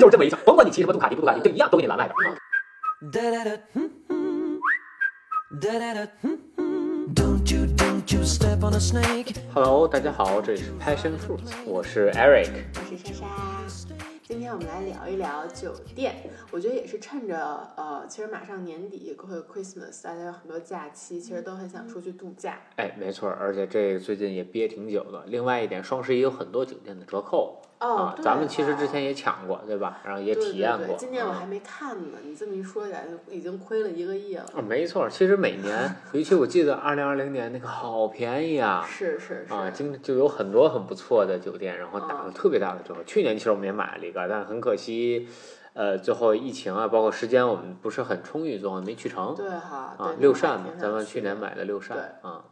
[0.00, 2.16] 就是这么一下，甭管你骑什么杜卡迪不杜卡迪，就一样都给你拦外边。
[7.12, 9.36] Don't you, don't you step on a snake.
[9.52, 12.48] Hello，大家好，这里是 Passion Fruits，我是 Eric。
[12.76, 13.26] 我是莎
[13.68, 13.94] 莎。
[14.22, 17.36] 今天我们来聊一聊酒店，我觉得也是趁着
[17.76, 22.58] 呃，其实马上年底会有 Christmas，大家有很多假期，其实都很想出去度假。
[22.76, 25.24] 哎，没错，而且这最近也憋挺久的。
[25.26, 30.00] 另外一点，双十一有很多酒店的折扣哦啊，咱们其实之哦前也抢过，对吧？
[30.04, 30.86] 然后也体验过。
[30.86, 34.44] 对对，今年我啊还没看呢，你这么一说，感觉已经亏了一个亿了。
[34.54, 38.86] 啊，没错，其实每年，尤其我记得二零二零年那个好便宜啊。
[38.86, 43.02] 是是是，啊，经就有很多很不错的酒店，然后打了嗯特别大的折扣。
[43.04, 45.26] 去年其实我们也买了一个，但很可惜，
[45.72, 49.34] 呃，最后疫情啊，包括时间我们不是很充裕，最后没去成。
[49.34, 52.44] 对哈，啊对，六扇嘛咱们去去年买的六扇对啊。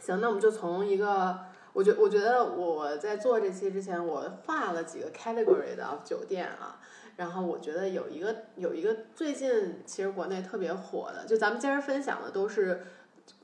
[0.00, 1.36] 行，那我们就从一个，
[1.72, 6.80] 我觉我觉得我在做这期之前，我画了几个 category 的酒店啊，
[7.16, 12.80] 然后我觉得有一个有一个最近其实国内特别火的，就咱们今儿分享的都是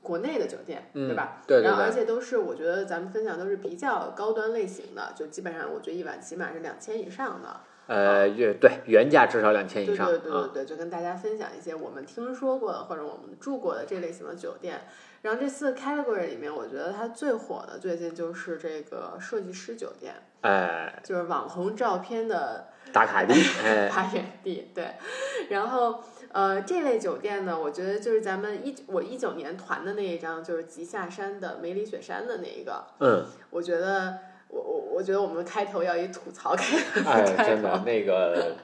[0.01, 1.41] 国内的酒店，嗯对吧？
[1.47, 7.61] 对对然后而且都是我觉得咱们分享都是比较高端类型的，就基本上我觉得一晚起码是两千以上的。
[7.87, 10.49] 呃，月对原价至少两千以上对对对。
[10.53, 14.81] 对，就跟大家分享一些我们听说过的或者我们住过的这类型的酒店。
[15.21, 24.71] 然后这四个 category 里面，我觉得它最火的最近就是这个设计师酒店，哎，就是网红照片的打卡地， 哎，发源地。
[24.73, 24.93] 对，
[25.49, 34.17] 然后呃，这类酒店呢，我觉得就是咱们一我一九年团的那一张，就是极下山的梅里雪山的那一个，嗯，我觉得
[34.49, 38.55] 我我我觉得我们开头要以吐槽开哎，开真的头，那个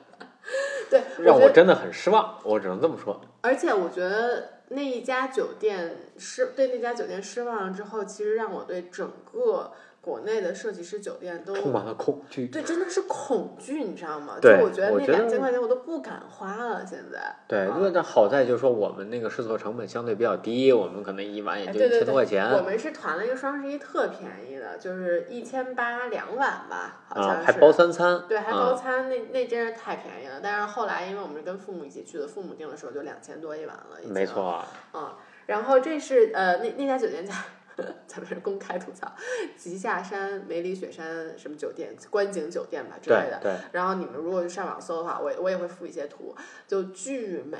[0.94, 3.20] 对， 让我真的很失望，我只能这么说。
[3.42, 9.72] 而且我觉得那一家酒店失对那家酒店失望了之后，其实让我对整个
[10.04, 12.48] 国内的设计师酒店都充满了恐惧。
[12.48, 14.38] 对真的是恐惧，你知道吗？
[14.42, 17.34] 对就我觉得那两千块钱我都不敢花了，现在。
[17.48, 30.42] 对，啊那那好在就是说我们那个试错成本相对比较低，我们可能一晚也哎，就一千多块钱我们是团了一个双十一特便宜的，就是一千八两晚吧，好像是。，啊还包三餐，对，还啊包餐，那那真是太便宜了。
[30.44, 34.14] 但是后来，因为我们是跟父母一起去的，父母订的时候就两千多一晚了，已经。
[34.14, 34.62] 没错。
[34.94, 35.10] 嗯，
[35.46, 37.32] 然后这是呃那那家酒店叫
[38.08, 39.12] 咱们是公开吐槽，
[39.58, 43.40] 极下山梅里雪山什么酒店观景酒店吧之类的。
[43.42, 46.36] 对对，然后你们如果上网搜的话，我我也会附一些图，
[46.68, 47.58] 就巨美，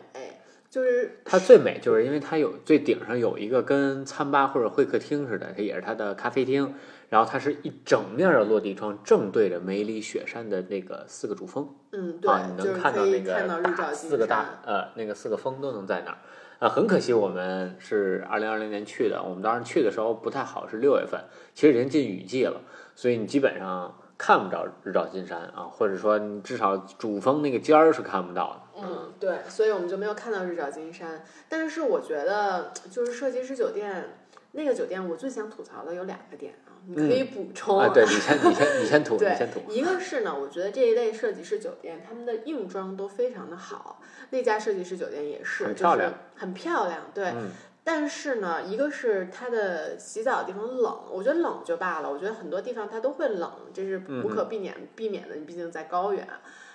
[0.70, 6.74] 就是它最美就是因为它有最顶上有一个跟餐吧或者会客厅似的，它也是它的咖啡厅，
[7.10, 11.74] 然后它是一整面的落地窗，正对着梅里雪山的那个四个主峰。
[11.92, 14.60] 嗯对，啊，你就是能看到可以那看到日照四个大。
[14.66, 16.18] 呃那个四个峰都能在那儿。
[16.64, 21.20] 啊，很可惜我们是二零二零年去的，我们当时去的时候不太好，是六月份，
[21.54, 22.62] 其实已经进雨季了，
[22.96, 28.82] 所以你基本上看不着日照金山啊，或者说你至少主峰那个尖儿是看不到的。
[28.82, 31.22] 嗯，对，所以我们就没有看到日照金山。
[31.50, 34.16] 但是我觉得，就是设计师酒店
[34.54, 36.54] 那个酒店，我最想吐槽的有两个点，
[36.88, 39.62] 你可以补充啊，对你先你先你先 吐，你对先吐。
[39.72, 44.02] 一个是呢，我觉得这一类设计师酒店，他们的硬装都非常的好。
[44.32, 47.26] 那家设计师酒店也是，很漂亮，很漂亮，对。
[47.26, 47.50] 嗯
[47.86, 55.36] 但是呢，一个是它的洗澡的地方冷，我觉得冷就罢了，我觉得很多地方它都会冷，这是嗯无可避免、避免的。
[55.36, 56.26] 你毕竟在高原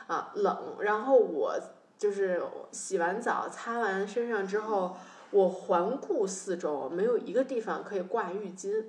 [0.07, 0.77] 啊，冷。
[0.81, 1.59] 然后我
[1.97, 2.43] 就是
[2.73, 4.99] 洗完澡、擦完身上之后，
[5.31, 8.85] 我环顾四周，没有一个地方可以挂浴巾。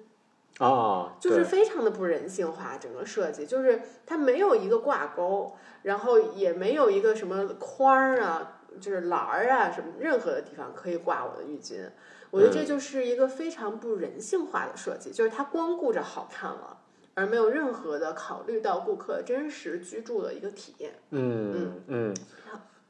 [0.59, 5.53] 哦，就是非常的不人性化，整个设计就是它没有一个挂钩，
[5.83, 11.89] 然后也没有一个什么框儿啊，就是栏儿啊什么任何的地方可以挂我的浴巾。
[12.31, 16.77] 我觉得这就是一个非常不人性化的设计，就是它光顾着好看了，
[17.15, 20.93] 而没有任何的考虑到顾客真实居住的一个体验。
[21.11, 21.81] 嗯。
[21.87, 22.13] 嗯，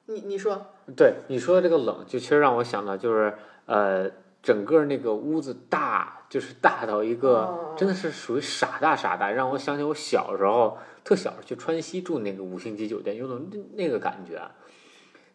[0.08, 0.66] 你你说，
[0.98, 3.34] 对你说的这个冷，就其实让我想到就是
[3.68, 4.10] 呃，
[4.42, 14.38] 整个那个屋子大，就是大到一个、哦真的是属于傻大傻大，让我想起我小时候特小时候去川西住那个五星级酒店，有种那那个感觉。
[14.38, 14.52] 啊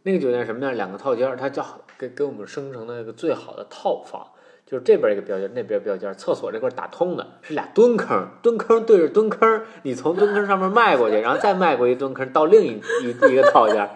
[0.07, 0.75] 那个酒店什么样？
[0.75, 1.65] 两个套间，它叫
[1.97, 4.27] 给给我们生成的一个最好的套房，
[4.67, 13.93] 就是这边一个标间，那边标间，厕所这块打通的，是俩蹲坑，蹲坑对着蹲坑，你从蹲坑上面迈过去， 然后再迈过一蹲坑到另一一一个套间儿，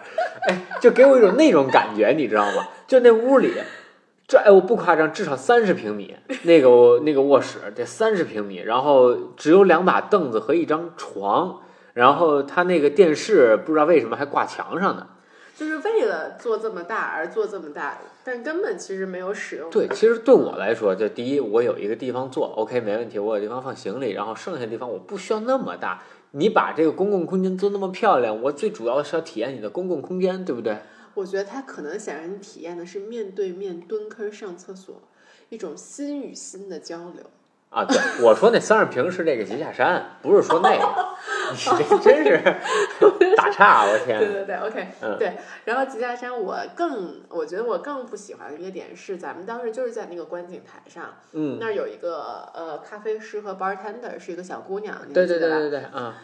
[0.48, 2.66] 哎，就给我一种那种感觉，你知道吗？
[2.86, 3.52] 就那屋里，
[4.28, 11.62] 这哎我不夸张，至少三十平米，那个那个卧室得三十平米，然后只有两把凳子和一张床，
[11.94, 15.06] 然后他那个电视不知道为什么还挂墙上呢。
[15.56, 19.70] 就是为了做这么大而做这么大，但根本其实没有使用。
[19.70, 26.02] 对，其实对我来说，就第一，我有一个地方坐，OK，没问题，我有地方放行李，然后剩下的地方我不需要那么大，
[26.32, 30.76] 你把这个公共空间做那么漂亮，我最主要是要体验你的公共空间，对不对？
[31.18, 35.02] 我觉得他可能想让你体验的是面对面蹲坑上厕所，
[35.48, 37.24] 一种心与心的交流。
[37.70, 41.08] 啊，对，我说那三十平是那个极下山，不是说那个，
[41.52, 42.42] 你这真是
[43.36, 44.32] 打岔，我天对！
[44.32, 45.36] 对对，OK，、嗯对。
[45.66, 56.16] 然后吉下山，我更我觉得我更不喜欢的一个点是，咱们当时就是在那个观景台上，嗯，那儿有一个呃咖啡师和 bartender 是一个小姑娘，对对对对对，啊，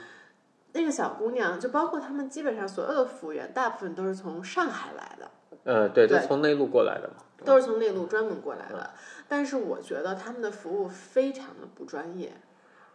[0.74, 5.30] 那个小姑娘就包括他们基本上所有的服务员，大部分都是从上海来的。
[5.64, 8.90] 呃，对，他对从内陆过来的嘛，都是从内陆专门过来的。
[9.26, 12.34] 但是我觉得他们的服务非常的不专业，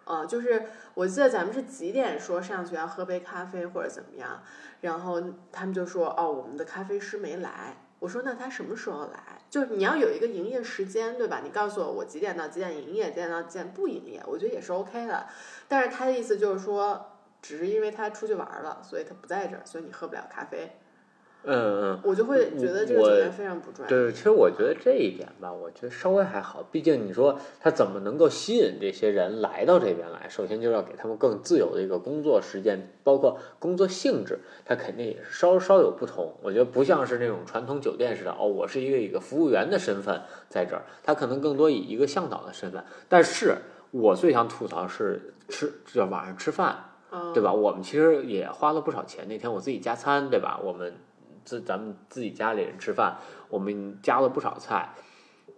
[0.04, 4.44] 呃，就是我记得咱们是几点说上去要喝杯咖啡或者怎么样，
[4.82, 5.20] 然后
[5.52, 7.78] 他们就说哦，我们的咖啡师没来。
[8.00, 9.42] 我说那他什么时候来？
[9.50, 11.42] 就是你要有一个营业时间，对吧？
[11.44, 15.26] 你告诉我我几点到几点营业，几点到几点不营业，我觉得也是 OK 的。
[15.68, 20.72] 但是他的意思就是说，只是因为他出去玩了，所以他不在这儿，所以你喝不了咖啡。
[21.44, 22.02] 嗯嗯。
[22.04, 23.96] 我就会觉得这个我酒店非常不专业。
[23.96, 26.62] 对，其实我觉得这一点吧，我觉得稍微还好。
[26.70, 30.28] 毕竟你说他怎么能够吸引这些人来到这边来？
[30.28, 36.36] 首先就要给他们更自由的一个工作时间，包括工作性质，他肯定也是稍稍有不同。
[36.42, 42.84] 我觉得不像是那种传统酒店似的，哦，我是一个一个服务员的身份在这儿，他可能更多以一个向导的身份。
[43.08, 43.56] 但是
[43.92, 47.52] 我最想吐槽是吃，就晚上吃饭，嗯，对吧？
[47.52, 49.28] 我们其实也花了不少钱。
[49.28, 50.60] 那天我自己加餐，对吧？
[50.64, 50.94] 我们
[51.44, 53.18] 自咱们自己家里人吃饭，
[53.50, 54.94] 我们加了不少菜。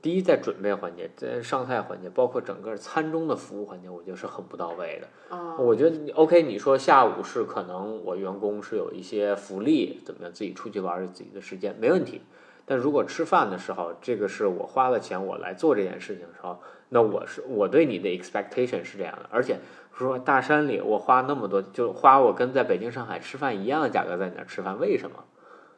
[0.01, 5.07] 第一，在准备环节，在上菜环节，包括整个餐中的服务环节，我觉得是很不到位的。
[5.29, 12.21] 哦，我觉得你 OK，你说下午是可能我员工是有一些福利，怎么样，自己出去玩儿自己的时间，没问题。
[12.65, 16.59] 但如果吃饭的时候，这个是我花了钱我来做这件事情的时候，
[16.89, 19.59] 那我是我对你的 expectation 是这样的，而且
[19.97, 25.23] 说大山里我花那么多，就花我跟在北京、上海吃饭一样的价格在你那儿吃饭，为什么？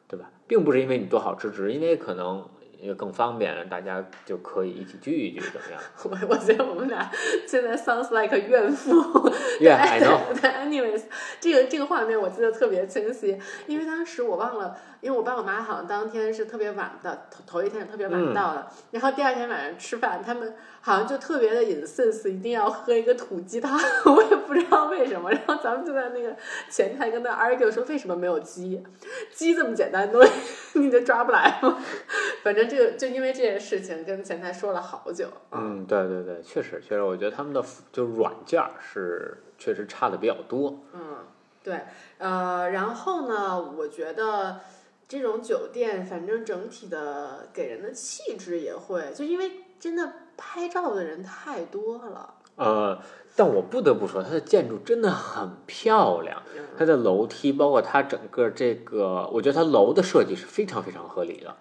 [0.08, 0.30] 对吧？
[0.48, 2.48] 并不是因为你多好吃，只是因为可能
[2.80, 5.82] 也更方便，大家就可以一起聚一聚，怎么样
[6.28, 7.10] 我我觉得我们俩
[7.48, 8.94] 现在 sounds like 怨妇。？
[9.60, 10.20] Yeah, I know。
[10.40, 11.04] 对，anyways，
[11.40, 23.78] 这个这个画面我记得特别清晰，因为当时我忘了，因为我爸我妈好像当天是特别晚的，头头一天特别晚嗯到的，然后第二天晚上吃饭，他们好像就特别的 insist 一定要喝一个土鸡汤，
[24.16, 26.34] 我也不知道为什么，然后咱们就在那个
[26.70, 28.82] 前台跟他 argue 说为什么没有鸡，
[29.30, 30.32] 鸡这么简单的东西
[30.80, 31.78] 你就抓不来吗？
[32.42, 35.60] 反正这个就因为这件事情跟前台说了好久啊。
[35.60, 40.80] 嗯，对对对，确实确实，我觉得他们的服就软件儿是确实差的比较多。
[40.94, 41.18] 嗯，
[41.64, 41.82] 对，
[42.18, 44.60] 呃，然后呢，我觉得
[45.08, 52.34] 这种酒店，反正整体的给人的气质也会，就因为真的拍照的人太多了。
[52.56, 53.00] 呃，
[53.36, 61.56] 但我不得不说，它的建筑真的很漂亮，嗯它的楼梯，包括它整个这个，我觉得它楼的设计是非常非常合理的，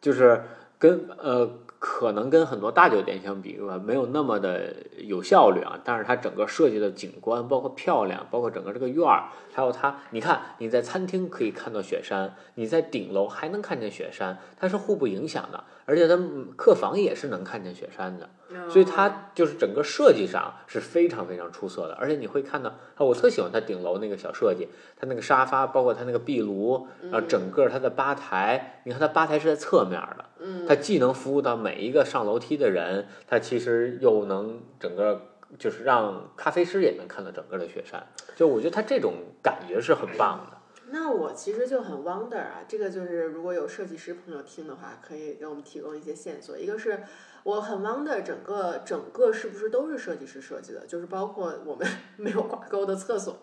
[0.00, 0.42] 就是
[0.78, 18.28] 跟呃可能跟很多大酒店相比吧，没有那么的有效率啊，但是它整个设计的景观，包括漂亮，包括整个这个院儿，还有它，你看你在餐厅可以看到雪山，你在顶楼还能看见雪山，它是互不影响的，而且它嗯客房也是能看见雪山的。
[18.70, 24.66] 所以它就是整个设计上是非常非常出色的，而且你会看到，啊，我特喜欢它顶楼那个小设计，
[24.96, 38.06] 它那个沙发，包括它那个壁炉，然后整个它的吧台，你看它吧台是在侧面的，嗯，它既能服务到每一个上楼梯的人，他其实又能整个就是让咖啡师也能看到整个的雪山，
[38.36, 40.58] 就我觉得它这种感觉是很棒的。
[40.90, 46.56] 那我其实就很 wonder 啊，这个就是如果有设计师朋友听的话，可以给我们提供一些线索。
[46.58, 47.02] 一个是
[47.42, 53.36] 我很 wonder 整个整个是不是都是设计师设计的，就是包括我们 没有挂钩的厕所。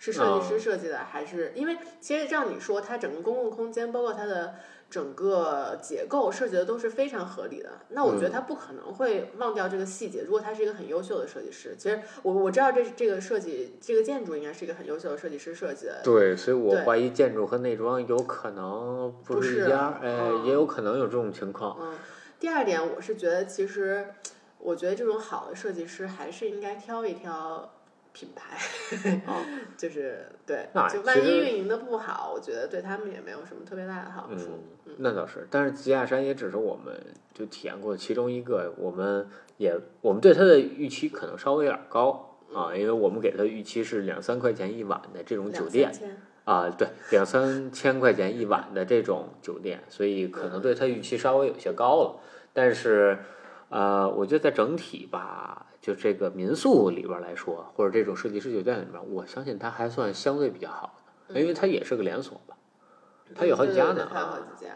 [0.00, 4.54] 是设计师设计的，还是因为其实照你说，它整个公共空间，包括它的
[4.90, 7.70] 整个结构设计的都是非常合理的。
[7.90, 10.22] 那我觉得他不可能会忘掉这个细节。
[10.22, 16.00] 如果他是一个很优秀的设计师，其实我我知道这这个设计这个建筑应该是一个很优秀的设计师设计的。
[16.02, 21.76] 对，所以我怀疑建筑和内装有可能不不是是一家，哎，嗯也有可能有这种情况。
[21.80, 21.94] 嗯，
[22.40, 24.06] 第二点，我是觉得其实，
[24.58, 27.70] 我觉得这种好的设计师还是应该挑一挑
[28.12, 28.56] 品牌，
[29.26, 29.44] 啊
[29.76, 34.64] 就是对那，就万一运营的不好，我觉得对他们也没有什么特别大的好处。
[34.86, 36.94] 嗯，那倒是，但是吉亚山也只是我们
[37.34, 45.92] 就体验过其中一个，我们也我们对它的预期可能稍微有点高啊，因为我们给它的预期是两三块钱一晚的这种酒店
[46.44, 52.20] 啊，对，两三千块钱一晚的这种酒店，所以可能对它预期稍微有些高了，
[52.54, 53.18] 但是
[53.68, 60.92] 呃，我觉得在整体吧，就这个民宿里边来说，或者这种设计师酒店里边，我相信它还算相对比较好
[61.28, 62.54] 的，因为它也是个连锁吧，
[63.34, 64.38] 它有好几家呢啊。
[64.54, 64.72] 几家。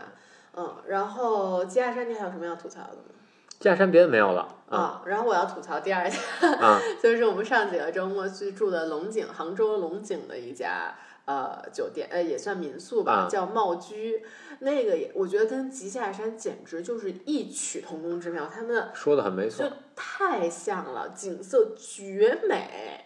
[0.57, 3.13] 嗯，然后鸡亚山你还有什么要吐槽的吗？
[3.61, 10.95] 假山别的没有了啊啊，然后我要吐槽第二家，嗯 就是我们上几个周末去住的龙井，杭州龙井的一家
[11.27, 14.23] 呃酒店，呃也算民宿吧，啊叫茂居。
[14.61, 19.73] 那个也我觉得跟吉下山简直就是异曲同工之妙，他们说的很没错就。
[19.95, 23.05] 太像了，景色绝美。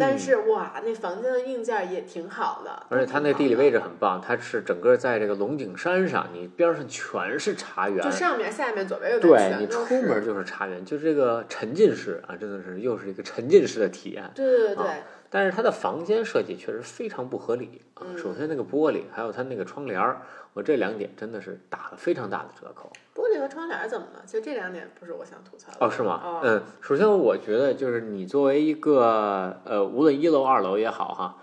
[0.00, 14.28] 但是哇，那房间的硬件也挺好的，嗯而且它那地理位置很棒，它是整个在这个龙井山上，你边上全是茶园就，上面、下面、左边、右边对你出门就是茶园，就是这个沉浸式啊，真的是又是一个沉浸式的体验。
[14.34, 14.98] 对对对对，啊
[15.30, 18.02] 但是它的房间设计确实非常不合理啊！
[18.04, 20.22] 嗯首先那个玻璃，还有它那个窗帘儿，
[20.54, 22.90] 我这两点真的是打了非常大的折扣。
[23.14, 24.22] 玻璃和窗帘怎么了？
[24.24, 25.78] 其实这两点不是我想吐槽的。
[25.84, 26.20] 哦，是吗？
[26.24, 31.36] 哦嗯，首先我觉得就是你作为一个呃，无论一楼二楼也好哈，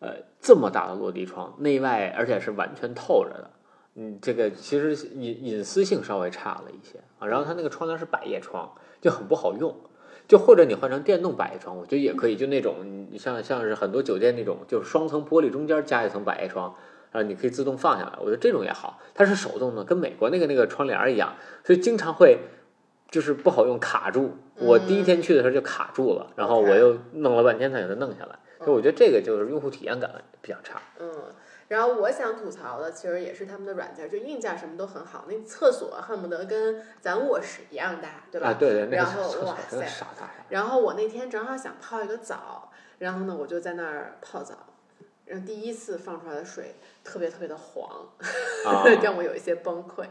[0.00, 3.50] 呃，这么大的落地窗，内外而且是完全透着的，
[3.94, 7.26] 嗯，这个其实隐隐私性稍微差了一些啊。
[7.26, 8.68] 然后它那个窗帘是百叶窗，
[9.00, 9.74] 就很不好用。
[10.28, 12.36] 就或者你换成电动百叶窗，我觉得也可以。
[12.36, 16.74] 就那种你像像是很多酒店那种，就是双层玻璃中间加一层百叶窗，
[17.10, 18.12] 然后你可以自动放下来。
[18.18, 22.38] 我觉得这种也好，它是手动的，跟美国那个那个窗帘一样，所以经常会
[23.10, 24.36] 就是不好用，卡住。
[24.56, 28.38] 我第一天去的时候就卡住了，然后我又弄了半天才给它弄下来。
[28.58, 30.10] 所以我觉得这个就是用户体验感
[30.42, 30.80] 比较差。
[30.98, 31.24] 嗯，
[31.68, 38.48] 然后我想吐槽的其实也是他们的软件，就硬件什么都很好，那厕所恨不得跟咱卧室一样大，对吧？
[38.48, 39.86] 啊，对对，那个然后哇塞。
[40.48, 44.54] 然后我那天正好想泡一个澡，然后呢我就在那儿泡澡，
[45.26, 46.74] 然后第一次放出来的水
[47.04, 48.08] 特别特别的黄，
[48.66, 50.04] 啊让我有一些崩溃。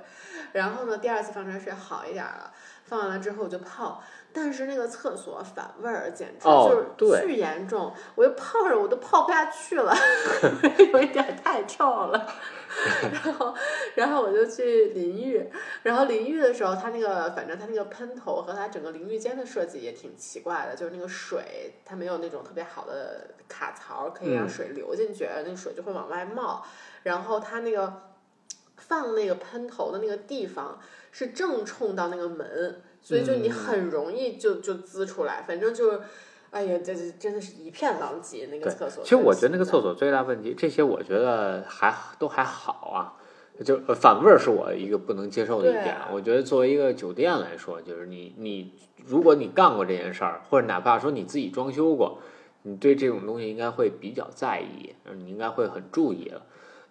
[0.54, 2.54] 然后呢，第二次放出来水好一点了，
[2.86, 4.02] 放完了之后我就泡，
[4.34, 9.96] 但是那个厕所反味儿简直哦就是巨严重，我就泡着我都泡不下去了，
[10.94, 12.28] 有一点太臭了。
[13.12, 13.56] 然后，
[13.96, 15.50] 然后我就去淋浴，
[15.82, 26.64] 然后淋浴的时候，它那个反正它那个喷头和它整个淋浴间的设计也挺奇怪的，就是那个水它没有那种特别好的卡槽可以让嗯水流进去，那个水就会往外冒。
[27.04, 28.12] 然后它那个
[28.76, 30.80] 放那个喷头的那个地方
[31.12, 36.00] 是正冲到那个门，所以就你嗯很容易就就滋出来，反正就是。
[36.50, 39.04] 哎呀，这这真的是一片狼藉，那个厕所。
[39.04, 43.14] 其实我觉得那个厕所最大问题，这些我觉得还都还好啊。
[43.66, 45.98] 就呃反味儿是我一个不能接受的一点。
[46.10, 48.72] 我觉得作为一个酒店来说，就是你你
[49.06, 52.20] 如果你干过这件事儿，或者哪怕说你自己装修过，
[52.62, 56.44] 你对这种东西应该会比较在意，嗯你应该会很注意了。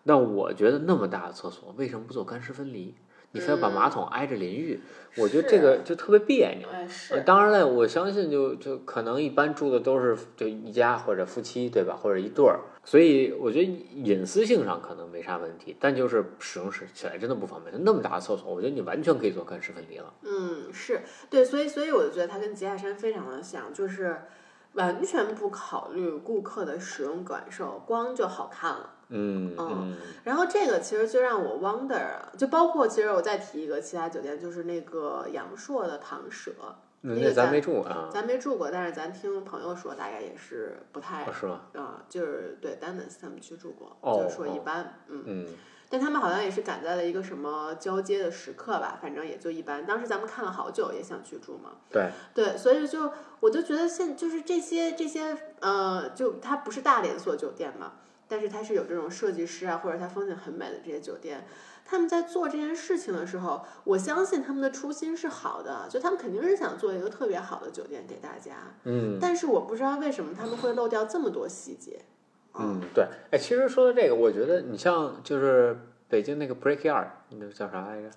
[0.03, 2.95] 那我觉得那么大的厕所，为什么不做干湿分离？
[3.33, 4.81] 你非要把马桶挨着淋浴，
[5.17, 6.69] 我觉得这个就特别别扭。
[6.69, 11.95] 哎呃是，当然了，我相信就就可能一般住的都是就一家或者夫妻，对吧？
[11.95, 13.65] 或者一对儿，所以我觉得
[13.95, 17.75] 隐私性上可能没啥问题，但就是使用起起来真的不方便。
[17.85, 20.13] 那么大的厕所，我觉得你完全可以做干湿分离了。
[20.23, 24.17] 嗯，是对，所以所以我就觉得它跟吉亚山非常的像，就是
[24.77, 28.91] 完全不考虑顾客的使用感受，光就好看了。
[29.09, 36.51] 嗯嗯然后这个其实就让我 wonder 啊，就包括其实我再提一个其他酒店，就是那个阳朔的唐舍，
[37.03, 41.61] 嗯，那个咱没住啊，咱没住过，但是咱听朋友说大概也是不太哦是吗？
[41.75, 45.23] 啊、就是对 a n s 他们去住过，哦就是说一哦般，嗯。
[45.27, 45.47] 嗯
[45.89, 49.87] 但他们好像也是赶在了一个什么交接的时刻吧，反正也就一般。
[49.87, 51.71] 当时咱们看了好久，也想去住嘛。
[51.91, 57.93] 对，对，所以就我就觉得现就是这些这些呃，就它不是大连锁酒店嘛，
[58.27, 61.47] 但是它是有这种设计师啊，或者它风景很美的这些酒店，
[61.85, 68.75] 他们在做这件事情的时候，我相信他们的初心是好的，就他们肯定是想做一个特别好的酒店给大家。
[68.83, 72.05] 嗯但是我不知道为什么他们会漏掉这么多细节。
[72.59, 73.07] 嗯对。
[73.31, 78.09] 哎，其实说到这个，我觉得你像就是北京那个 Break Yard，那个叫啥来着？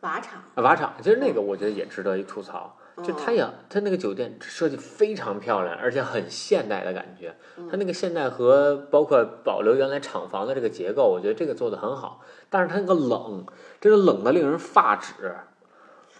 [0.00, 2.76] 瓦厂，啊，瓦厂，其实那个我觉得也值得一吐槽。
[3.02, 7.34] 就它嗯也，它那个酒店设计非常漂亮，而且很现代的感觉。
[7.56, 12.20] 嗯它那个现代和包括保留原来厂房的这个结构，我觉得这个做的很好。
[12.50, 13.46] 但是它那个冷，
[13.80, 15.12] 真的冷的令人发指。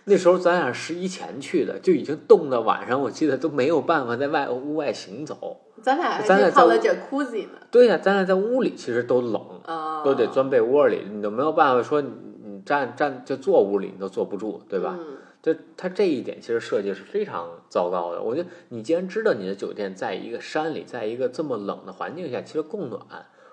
[0.09, 5.61] 那时候咱俩十一前去的，就已经冻到晚上，我记得都没有办法在外屋外行走。
[5.83, 7.59] 咱俩还咱俩在去泡了 jacuzzi 呢。
[7.71, 12.11] 对呀、咱俩在屋里其实都冷，啊，都得钻被窝里，你都没有办法说你
[12.43, 14.97] 你站站就坐屋里你都坐不住，对吧？
[14.99, 18.21] 嗯就它这一点其实设计是非常糟糕的。
[18.21, 23.00] 我觉得你既然知道你的酒店在一个山里，在一个这么冷的环境下，其实供暖，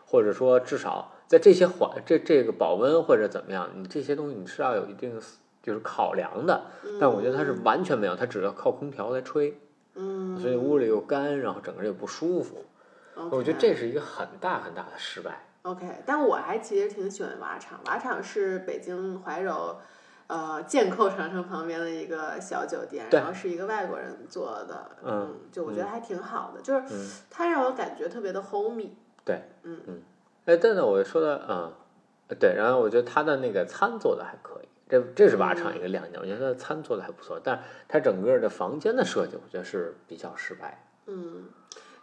[0.04, 5.22] 或者说至少在这些环这这个保温或者怎么样，你这些东西你是要有一定
[5.66, 6.66] 就是考量的。
[7.00, 9.60] 但我觉得它是完全没有，它只要靠空调来吹。
[9.96, 12.64] 嗯，所以屋里又干，然后整个人又不舒服。
[13.32, 15.48] 我觉得这是一个很大很大的失败。
[15.64, 19.78] OK，但我还其实挺喜欢瓦厂，瓦厂是北京怀柔。
[20.28, 28.90] 呃，剑扣长城旁边的一个小酒店，然后是一个外国人做的，嗯，就我觉得还挺好的，就是嗯它让我感觉特别的 homey，
[29.24, 30.02] 对，嗯嗯，
[30.46, 31.72] 哎，但是我说的，嗯，
[32.40, 40.86] 对，然后我觉得他的那个餐做的还可以，这这是瓦厂一个亮点，我觉得他的餐做的还不错，但是他整个的房间的设计，我觉得是比较失败。
[41.08, 41.46] 嗯，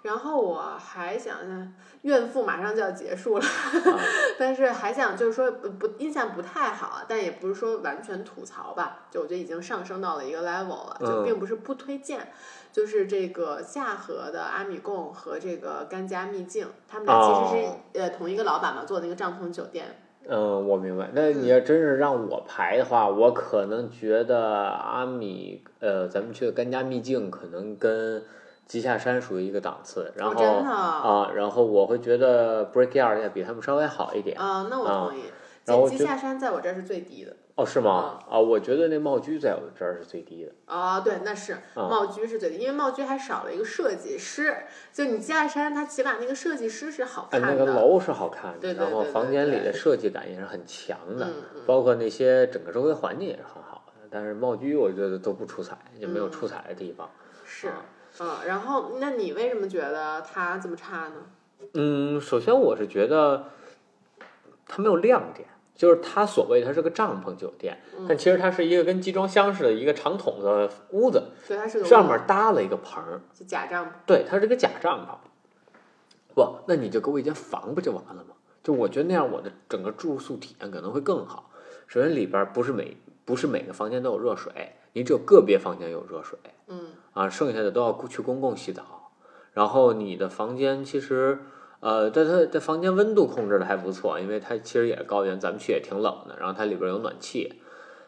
[0.03, 3.99] 然后我还想想，怨妇马上就要结束了，啊
[4.39, 12.33] 但是还想就是说不不印象不太好啊，但也不是说完全吐槽吧，就我觉得已经上升到了一个 level 了，就嗯并不是不推荐。
[12.73, 20.02] 就是这个下河的阿米贡和这个甘家秘境，他们俩其实是、哦呃同一个老板嘛做那个帐篷酒店。
[20.29, 21.11] 嗯，我明白。
[21.13, 28.23] 那你要真是让我排的话，我可能觉得阿米，呃，咱们去的甘家秘境可能跟
[28.67, 34.39] 极下山属于一个档次，然后哦真的啊，然后我会觉得 Breakyard 要比他们稍微好一点。
[34.39, 35.23] 啊、那我啊同意。
[35.65, 38.19] 然后就吉吉下山在我这儿是最低的哦，是吗？
[38.31, 40.53] 啊，我觉得那茂居在我这儿是最低的。
[40.65, 44.57] 啊、对，那是啊茂居是最低，因为茂居还少了一个设计师。
[44.93, 47.65] 就你下山，它起码那个设计师是好哎，看的。
[47.65, 51.29] 那个楼是好看的，对对然后房间里的设计感也是很强的，
[51.67, 53.93] 包括那些整个周围环境也是很好的。
[54.11, 57.11] 但是茂居我觉得都不出彩，也没有嗯出彩的地方。
[57.45, 57.83] 是啊，
[58.21, 61.15] 嗯，然后那你为什么觉得它这么差呢？
[61.75, 63.45] 嗯，首先我是觉得
[64.67, 73.89] 它没有亮点，就是它所谓它是个帐篷酒店，嗯但其实它是一个跟集装箱似的一个长筒的屋子，所以它是个上面搭了一个棚儿，是假帐篷。
[74.07, 75.17] 对，它是个假帐篷。
[76.35, 78.35] 不，那你就给我一间房不就完了吗？
[78.63, 81.51] 就我觉得那样，我的整个住宿体验可能会更好。
[81.87, 86.39] 首先里边不是每不是每个房间都有热水，你只有个别房间有热水
[86.69, 89.11] 嗯啊，剩下的都要去公共洗澡。
[89.53, 91.41] 然后你的房间其实，
[91.83, 96.37] 呃，但它的房间温度控制的还不错，因为它其实也是高原，咱们去也挺冷的。
[96.39, 97.61] 然后它里边有暖气，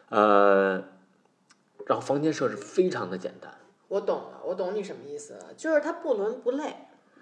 [0.07, 0.81] 呃，
[1.85, 3.51] 然后房间设置非常的简单。
[3.89, 6.73] 我懂了，我懂你什么意思了，就是它不伦不类，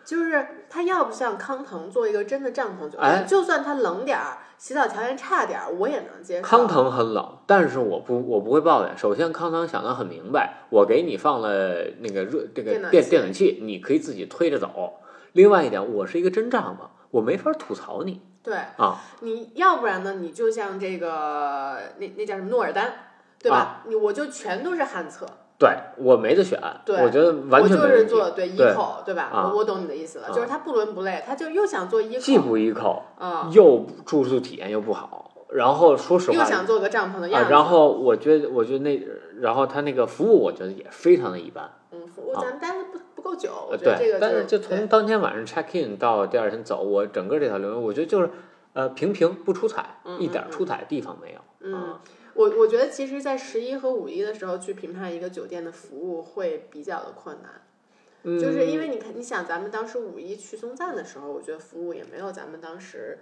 [0.05, 6.43] 就是它要不像康腾做一个真的帐篷酒店，哎就算它冷点儿，洗澡条件差点儿，我也能接受。
[6.43, 8.95] 康腾很冷，但是我不我不会抱怨。
[8.95, 14.99] 首先，康腾想的很明白，我给你放了那个热这个电电暖气电暖气，你可以自己推着走。
[15.33, 18.97] 另外一点，我是一个真帐篷，我没法吐槽你对，啊。
[19.21, 22.93] 你要不然呢，你就像这个那那叫什么诺尔丹，
[23.39, 23.57] 对吧？
[23.57, 25.25] 啊你我就全都是旱厕，
[25.57, 28.05] 对我没得选，对我觉得完全我就是。
[28.05, 29.29] 做对一对口，对吧？
[29.33, 35.31] 啊我我懂你的意思了，啊就是他不伦不类，他就又想做一既，不一口，啊，又住宿体验又不好。
[35.49, 39.01] 然后说实话又，想做个帐篷的样啊，子，然后我觉得，我觉得那，
[39.39, 41.69] 然后他那个服务，我觉得也非常的一般。
[41.91, 48.29] 嗯，服务咱们待的不不够久，我呃，觉得这对，个但是就从当天晚上 check in 到第二天走，我整个这条流程，我觉得就是
[48.73, 51.39] 呃平平不出彩，嗯一点嗯出彩的地方没有。
[51.61, 52.01] 嗯啊，
[52.33, 57.61] 我我觉得其实，在十一和五一的时候去评判一个酒店的服务会比较的困难，
[58.23, 63.19] 嗯就是因为你看，你想咱们当时五一去松赞的时候，我觉得服务也没有咱们当时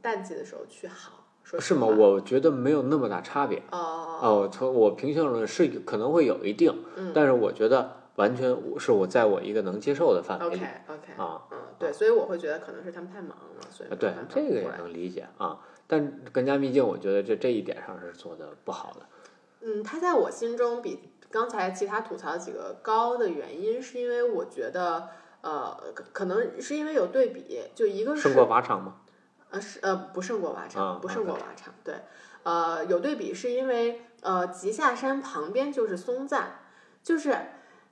[0.00, 1.86] 淡季的时候去好，说是吗？
[1.86, 3.62] 我觉得没有那么大差别。
[3.70, 11.42] 哦哦，从我平性论是可能会有一定，嗯但是我觉得完全是我在我一个能接受的范围 OK，OK，啊。
[11.50, 15.58] 嗯，对，所以我会觉得可能是他们太忙了，所以对这个也能理解啊。
[15.86, 19.06] 但更加秘境，我觉得这这一点上是做的不好的。
[19.60, 25.08] 嗯，他在我心中比刚才其他吐槽几个高的原因，是因为我觉得，
[25.40, 28.96] 呃，可可能是因为有对比，就一个是胜过靶场吗？
[29.50, 31.94] 呃是呃不胜过瓦场，啊不胜过瓦场，对，
[32.42, 36.60] 呃有对比是因为呃吉下山旁边就是松赞，
[37.02, 37.36] 就是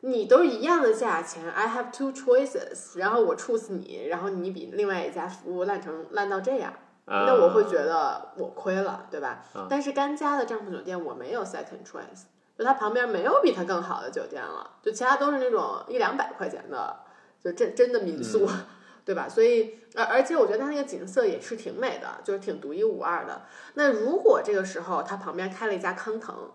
[0.02, 6.72] 你都一样的价钱，I have two choices，然后我处死你，然后你比另外一家服务烂成烂到这样。
[7.06, 9.42] 那我会觉得我亏了，对吧？
[9.52, 12.22] 啊但是甘家的帐篷酒店我没有 second choice，
[12.56, 17.00] 就它旁边没有比它更好的酒店了，就其他都是那种一两百块钱的，
[17.42, 18.48] 就真真的民宿，
[19.04, 19.28] 对吧？
[19.28, 23.42] 所以而而且我觉得它那个景色也是挺美的，就是挺独一无二的。
[23.74, 26.52] 那如果这个时候它旁边开了一家康腾，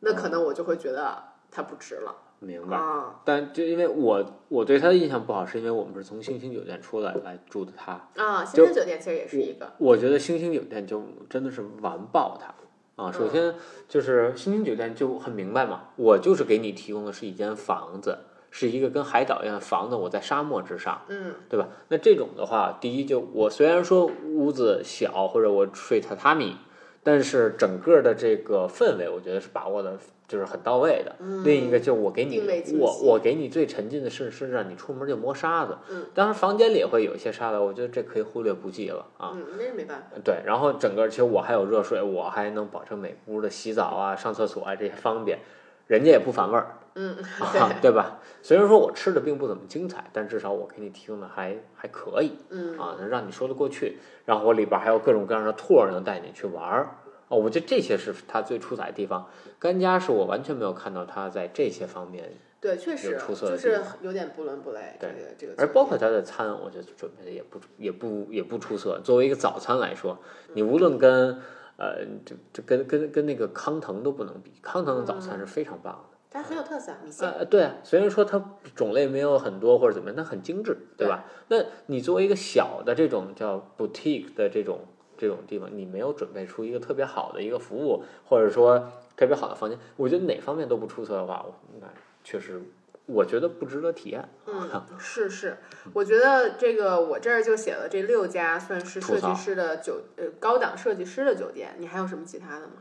[0.00, 2.76] 那可能我就会觉得它不值了明白。
[2.76, 7.92] 啊但就因为我我对他的印象不好，是因为我们是从星星酒店出来来住的他。
[8.16, 8.44] 啊！
[8.44, 13.10] 星星酒店其实也是一个，我觉得星星酒店就真的是完爆他啊！
[13.10, 13.54] 首先
[13.88, 18.18] 就是星星酒店就很明白嘛，我就是给你提供的是一间房子，
[18.50, 21.68] 是一个跟海岛一样的房子，我在沙漠之上，嗯对吧？
[21.88, 26.56] 那这种的话，第一就我虽然说屋子小或者我睡榻榻米，
[27.04, 31.14] 但是整个的这个氛围，我觉得是把握的，就是很到位的。
[31.44, 32.40] 另一个就是我给你
[32.80, 39.32] 我我给你最沉浸的是是让你出门就摸沙子，嗯，当然房间里也会有一些沙子，我觉得这可以忽略不计了啊。
[39.34, 40.18] 嗯，那是没办法。
[40.24, 45.38] 对，然后整个其实我还有热水，我还能保证每屋的洗澡啊、上厕所啊这些方便，
[45.86, 46.78] 人家也不反味儿。
[46.94, 48.18] 嗯， 啊，对吧？
[48.42, 53.98] 虽然说我吃的并不怎么精彩，但至少我给你提供的还还可以嗯啊，能让你说得过去。
[54.24, 56.96] 然后我里边还有各种各样的 tour 能带你去玩儿
[57.28, 59.28] 哦，我觉得这些是它最出彩的地方。
[59.58, 62.30] 甘家是我完全没有看到它在这些方面，
[62.60, 64.96] 对，确实出色的就是有点不伦不类。
[65.00, 69.00] 这对个这个，而包括它的餐，我觉得准备的也不也不也不出色。
[69.02, 70.18] 作为一个早餐来说，
[70.52, 71.40] 你无论跟
[71.78, 76.13] 呃这这跟跟跟那个康腾都不能比，康腾的早餐是非常棒的。
[76.34, 77.30] 它很有特色，米线。
[77.30, 78.44] 呃，对啊，虽然说它
[78.74, 81.26] 种类没有很多或者怎么样，但很精致，对吧？
[81.46, 84.80] 那你作为一个小的这种叫 boutique 的这种
[85.16, 91.46] 这种地方，你没有准备出一个特别好的一个服务，或者说特别好的房间，我觉得哪方面都不出色的话，
[91.80, 91.86] 那
[92.24, 92.60] 确实
[93.06, 94.28] 我觉得不值得体验。
[94.46, 94.68] 嗯，
[94.98, 95.58] 是是，
[95.92, 102.72] 我觉得这个我这儿就写了这六家算是设计师的酒呃高档设计师的酒店，你还有什么其他的吗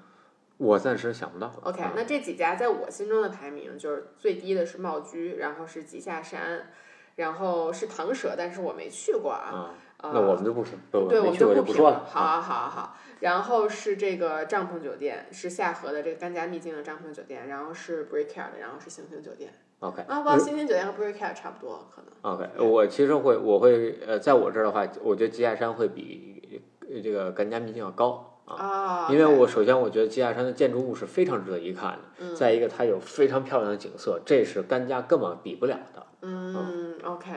[0.58, 1.52] 我暂时想不到。
[1.64, 6.70] ？OK，啊那这几家在我心中的排名就是最低的是茂居，然后是吉下山，
[7.16, 9.76] 然后是唐舍，但是我没去过啊。
[9.98, 12.06] 啊，那我们就不评，不对，我们就不评了。
[12.06, 12.98] 好好好。
[13.22, 19.54] 然后是这个帐篷酒店，是下河的这个甘家秘境的帐篷酒店，然后是 Brickyard 的，然后是星星酒店。
[19.80, 22.34] OK 啊，不星星酒店和 Brickyard 差不多，可能。
[22.34, 28.33] OK，我其实会我会呃，在我这儿的话，我觉得吉下山会比呃这个甘家秘境要高。
[28.56, 36.06] 啊，啊，因为我首先我觉得吉亚山的建筑物是非常值得一看的，嗯再一个它有非常漂亮的景色，这是甘家根本比不了的。
[36.22, 37.32] 嗯，OK，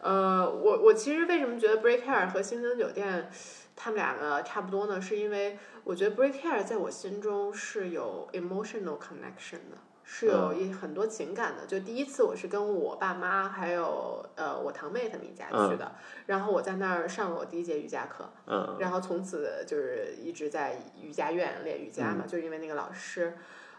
[0.00, 3.30] 呃，我我其实为什么觉得 Brickyard 和星星酒店
[3.74, 5.00] 他们两个差不多呢？
[5.00, 9.78] 是因为我觉得 Brickyard 在我心中是有 emotional connection 的。
[10.08, 23.36] 是有一很多情感的，就第一次我是跟我爸妈还有呃我堂妹他们一家去的，然后我在那儿上了我第一节瑜伽课，嗯，然后从此就是一直在瑜伽院练瑜伽嘛，就是因为那个老师，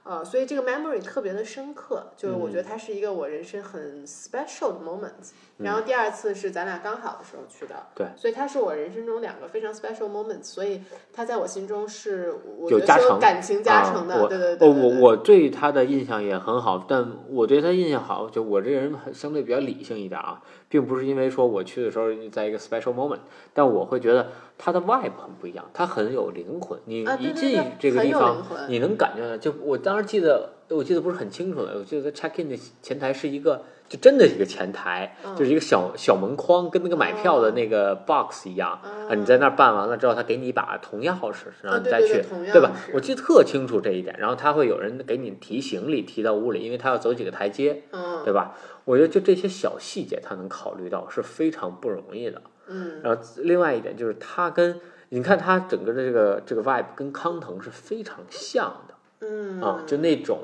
[0.08, 5.32] 呃，所以这个 memory 特别的深刻，就是我觉得它是一个我人生很 special 的 moment。
[5.58, 12.32] 然后第二次是咱俩刚好的时候去的，对，所以它是我人生中两个非常 special moments，所以它在我心中是
[12.70, 23.20] 有加成是感情加成的，啊、对对对对对我我对他的印象也很好，但我对他印象好，就我这个人很相对比较理性一点啊，并不是因为说我去的时候在一个 special moment，
[23.54, 26.78] 但我会觉得它的 vibe 很不一样，它很有灵魂。
[26.86, 33.64] 你一进这个地方你能感觉到，就我当时记得，我记得不是很清楚了，我记得在 check in 的前台是一个。
[33.90, 38.72] 就真的是一个前台，嗯就是一个小小门框，跟那个买票的那个 box 一样。
[38.84, 42.74] 啊，你在那儿办完了之后，他给你一把铜钥匙，然后你再去，对对铜对吧？
[42.94, 44.14] 我记得特清楚这一点。
[44.20, 48.58] 然后他会有人给你提行李提到屋里，因为他要走几个台阶，嗯对吧？
[48.84, 52.42] 我觉得就这些小细节他能考虑到是非常不容易的。
[52.68, 60.40] 嗯然后另外一点就是他跟你看他整个的这个这个 vibe 跟康腾是非常像的嗯啊，就那种。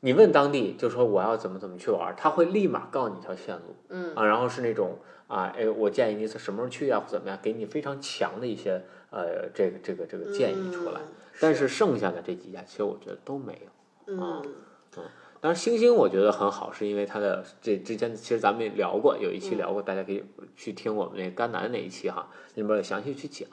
[0.00, 11.00] 你问当地，就说我要怎么怎么去玩，他会立马告诉你一条线路，嗯啊，然后是那种啊，哎，我建议你什么时候去啊，或怎么样，给你非常强的一些呃，这个这个这个建议出来。
[11.00, 11.08] 嗯
[11.40, 14.22] 但是剩下的这几家，其实我觉得都没有。
[14.22, 15.02] 啊嗯
[15.40, 20.22] 当然，星星我觉得很好，是因为它的这之前其实咱们也聊过，有一期聊过，大家可以
[20.54, 23.48] 去听我们那个甘南那一期哈，里面有详细去讲。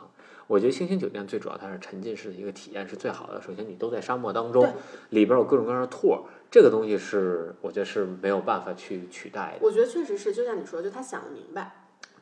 [0.50, 3.40] 我觉得星星酒店最主要它是沉浸式的一个体验是最好的。
[3.40, 4.74] 首先，你都在沙漠当中，
[5.12, 9.60] 里边有各种各样的 tour，这个东西是我觉得是没有办法去取代的。
[9.62, 11.72] 我觉得确实是，就像你说，就他想的明白，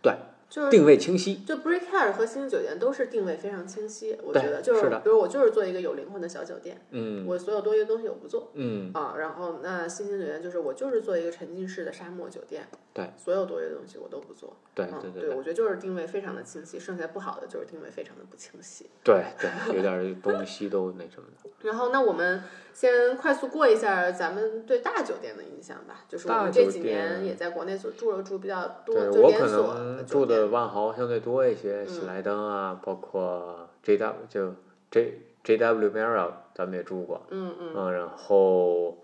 [0.01, 0.13] 对，
[0.49, 18.89] 就是定位清晰，就 Brickyard 和星星酒店都是定位非常清晰，我觉得就是的比如我就是做一个有灵魂的小酒店，嗯我所有多余的东西我不做嗯，啊，然后那星星酒店就是我就是做一个沉浸式的沙漠酒店，对，所有多余的东西我都不做，对嗯，对对我觉得就是定位非常的清晰，剩下不好的就是定位非常的不清晰。
[19.03, 21.49] 对对，有点东西都那什么的。
[21.61, 22.41] 然后那我们
[22.77, 30.05] 先快速过一下咱们对大酒店的印象吧，就是我们这几年也在国内所住了住比较多，对就我可能酒店。
[30.05, 34.53] 住的万豪相对多一些，喜嗯来登啊，包括 J W 就
[34.91, 37.73] J J W Marriott 咱们也住过，嗯嗯。
[37.75, 38.99] 嗯，然后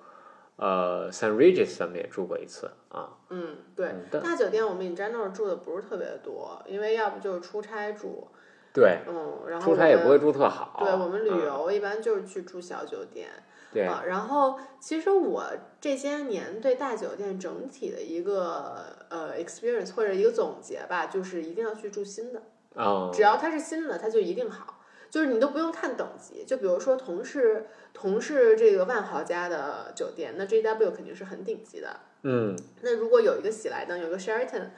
[0.57, 8.27] 呃 San Regis 咱们也住过一次啊，嗯，对，嗯大酒店我们 in general 住的不是特别多，因为要不就是出差住，
[8.71, 11.45] 对，嗯，然后出差也不会住特好，对我们旅嗯。
[11.47, 13.29] 游一般就是去住小酒店、
[13.73, 14.03] 对，啊。
[14.05, 15.43] 然后其实我
[15.81, 22.41] 这些年对大酒店整体的一个呃 experience 或者一个总结吧，就是一定要去住新的，
[22.75, 24.79] 哦，只要它是新的，它就一定好。
[25.09, 31.99] 就是你都不用看等级，就比如说同是同是这个万豪家的酒店，那 JW 肯定是很顶级的。
[32.23, 34.69] 嗯那如果有一个喜来登，有个 Sheraton，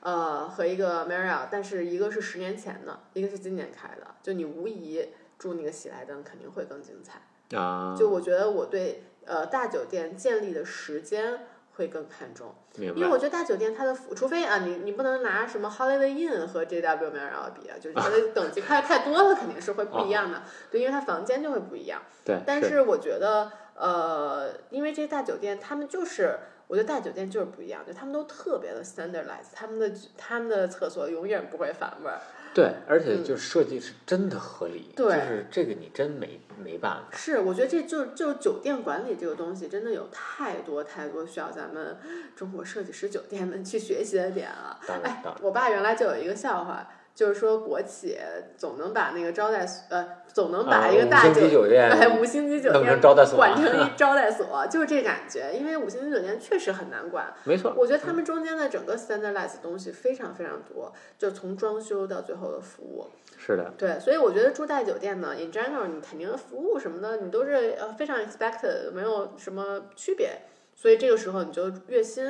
[0.00, 7.22] 呃，和一个 Marriott，但是一个是十年前的，一个是今年开的，就你无疑住那个喜来登肯定会更精彩。
[7.54, 20.42] 啊，就我觉得我对呃大酒店建立的时间会更看重，因为我觉得大酒店它的服，除非啊你你不能拿什么 Holiday Inn 和 JW Marriott 比啊，就是它的等级太太多了，肯定是会不一样的。
[20.70, 22.02] 对，因为它房间就会不一样。
[22.24, 26.38] 对，但是我觉得呃，因为这些大酒店他们就是。
[26.66, 32.18] 我觉得大酒店就是不一样，就他们都特别的 standardize，他们的他们的厕所永远不会反味儿。
[32.54, 37.16] 对，而且就是设计是真的合理，嗯对就是这个你真没没办法。
[37.16, 41.96] 是，我觉得这就就酒店管理这个东西，真的有太多太多需要咱们
[42.36, 44.78] 中国设计师酒店们去学习的点了。
[44.82, 48.18] 哎当然当然，我爸原来就有一个笑话，就是说国企
[48.56, 55.52] 总能把那个招待所呃，总能把啊一个大酒店哎五星级酒店招待所管成一 招待所，就是这感觉。
[55.54, 63.06] 因为五星级酒店确实很难管，没错，我觉得他们中间的整个 standardize 的东西非常非常多，就从装修到最后的服务。
[63.38, 70.40] 是的，对，所以我觉得住大酒店呢，in general，你肯定服务什么的，你都是呃非常 expected，没有什么区别。
[70.84, 72.22] 所以这个时候你就月薪，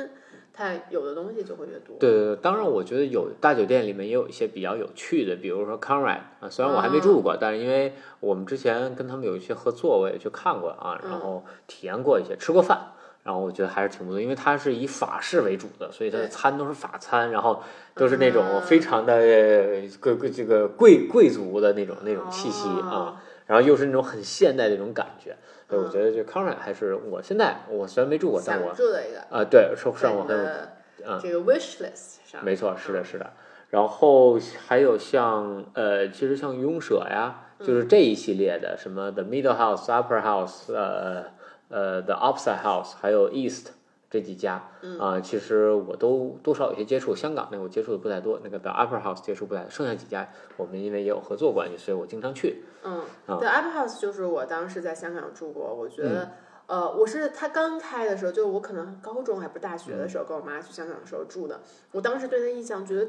[0.53, 1.97] 它有的东西就会越多。
[1.99, 12.93] 对对对，当然我觉得有大酒店里面也有一些比较有趣的，比如说 Conrad 啊，虽然我还没住过，但是因为我们之前跟他们有一些合作，我也去看过啊，然后体验过一些，吃过饭。
[13.23, 17.61] 然后我觉得还是挺不错，因为它是以法式为主的，所以它的餐都是法餐，然后
[17.93, 25.35] 都是那种嗯非常的呃贵贵这个贵贵族的那种那种气息啊，哦然后又是那种很现代的那种感觉，
[25.67, 32.43] 所以我嗯觉得这 Conrad 还是我现在我虽然没住过，但我住的一个，啊对是在你让我很有的嗯这个 wish list 上。
[32.43, 33.31] 没错，是的，是的。
[33.69, 41.25] 然后还有像呃，其实像雍舍呀，就是这一系列的，什么 The Middle House、Upper House、呃
[41.69, 43.71] 呃 The Upside House，还有 East
[44.09, 47.15] 这几家啊、其实我都多少有些接触。
[47.15, 52.63] 香港那个我接触的不太多，那个 The Upper House 接触不太多，剩下几家我们因为也有合作关系，所以我经常去。
[52.83, 56.23] 嗯啊，The Apple House 就是我当时在香港住过，我觉得。
[56.23, 56.31] 嗯
[56.67, 61.59] 呃，我是他刚开的时候，就是我可能高中还不是大学嗯的时候，跟我妈去香港的时候住的。
[61.91, 63.07] 我当时对他印象觉得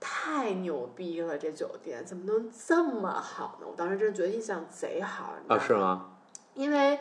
[0.00, 3.66] 太牛逼了，这酒店怎么能这么好呢？
[3.70, 6.06] 我当时真的觉得印象贼好，啊，是吗？
[6.54, 6.98] 因为，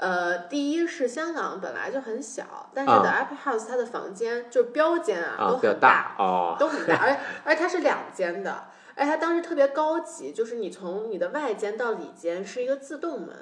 [0.00, 6.56] 呃，第一是香港本来就很小，但是啊 The Apple House 它的房间就标间啊都啊，比较很大哦。
[6.58, 13.36] 都很大，而而且它是两间的，而且它当时特别高级，就是你从你的外间到里间是一个自动门。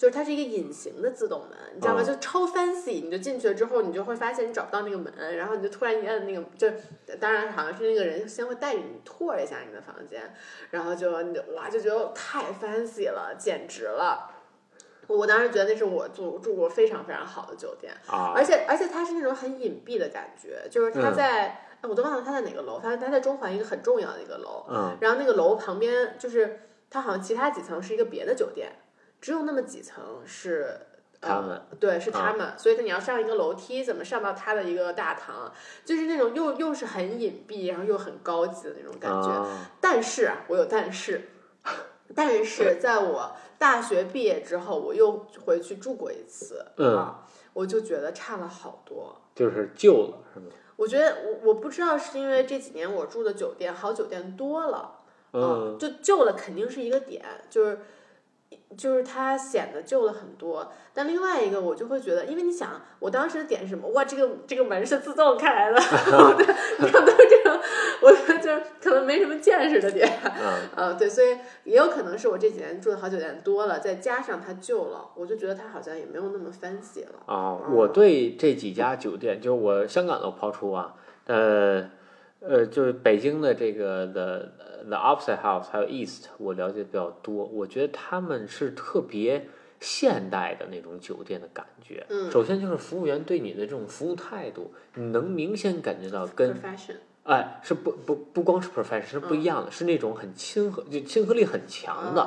[0.00, 2.00] 就是它是一个隐形的自动门，你知道吗？
[2.00, 6.70] 哦就超 fancy，你就进去了之后，你就会发现你找不到那个门，然后你就突然一按那个，就
[7.20, 10.32] 当然好像是那个人先会带着你 tour 一下你的房间，
[10.70, 14.30] 然后就你就哇就觉得太 fancy 了，简直了。
[15.16, 21.46] 我当时觉得那是我住住过非常非常好的酒店，啊而且而且它是那种很隐蔽的感觉，就是它嗯在，
[21.80, 28.72] 哎我都忘了它在哪个楼，它它在中环一个很重要的一个楼，嗯然后那个楼旁边就是它好像其他几层是一个别的酒店，
[29.20, 30.86] 只有那么几层是。
[31.22, 35.52] 他们呃、对，是他啊们，所以你要上一个楼梯，怎么上到他的一个大堂，
[35.84, 39.28] 就是那种又又是很隐蔽，然后又很高级的那种感觉。
[39.28, 41.28] 啊但是啊，我有但是，
[42.16, 49.14] 但是在我大学毕业之后，我又回去住过一次，嗯啊，我就觉得差了好多。
[49.34, 50.46] 就是旧了是吗？
[50.76, 54.78] 我觉得我我不知道是因为这几年我住的酒店好酒店多了，
[55.32, 57.80] 啊嗯，就旧了肯定是一个点，就是
[58.76, 60.72] 就是它显得旧了很多。
[60.92, 63.88] 但另外一个我就会觉得，因为你想，我当时的点是什么？
[63.90, 65.78] 哇，这个这个门是自动开的，
[66.78, 67.60] 你看都是这种，
[68.02, 70.08] 我就是可能没什么见识的点。
[70.24, 77.22] 嗯呃，对，所以也有可能是我这几年住的好酒店多了，再加上它旧了，我就觉得它好像也没有那么 fancy 了。
[77.26, 80.94] 啊，我对这几家酒店，就是我香港的抛出啊，
[81.26, 81.88] 呃
[82.40, 84.48] 呃，就是北京的这个 the
[84.86, 87.44] the Opposite House 还有 East，我了解比较多。
[87.44, 89.46] 我觉得他们是特别
[89.80, 92.04] 现代的那种酒店的感觉。
[92.08, 96.54] 嗯首先就是服务员对你的这种服务态度，你能明显感觉到跟
[97.30, 102.22] 哎是不不不光是 professional 是不一样的，是那种很亲和，就亲和力很强的。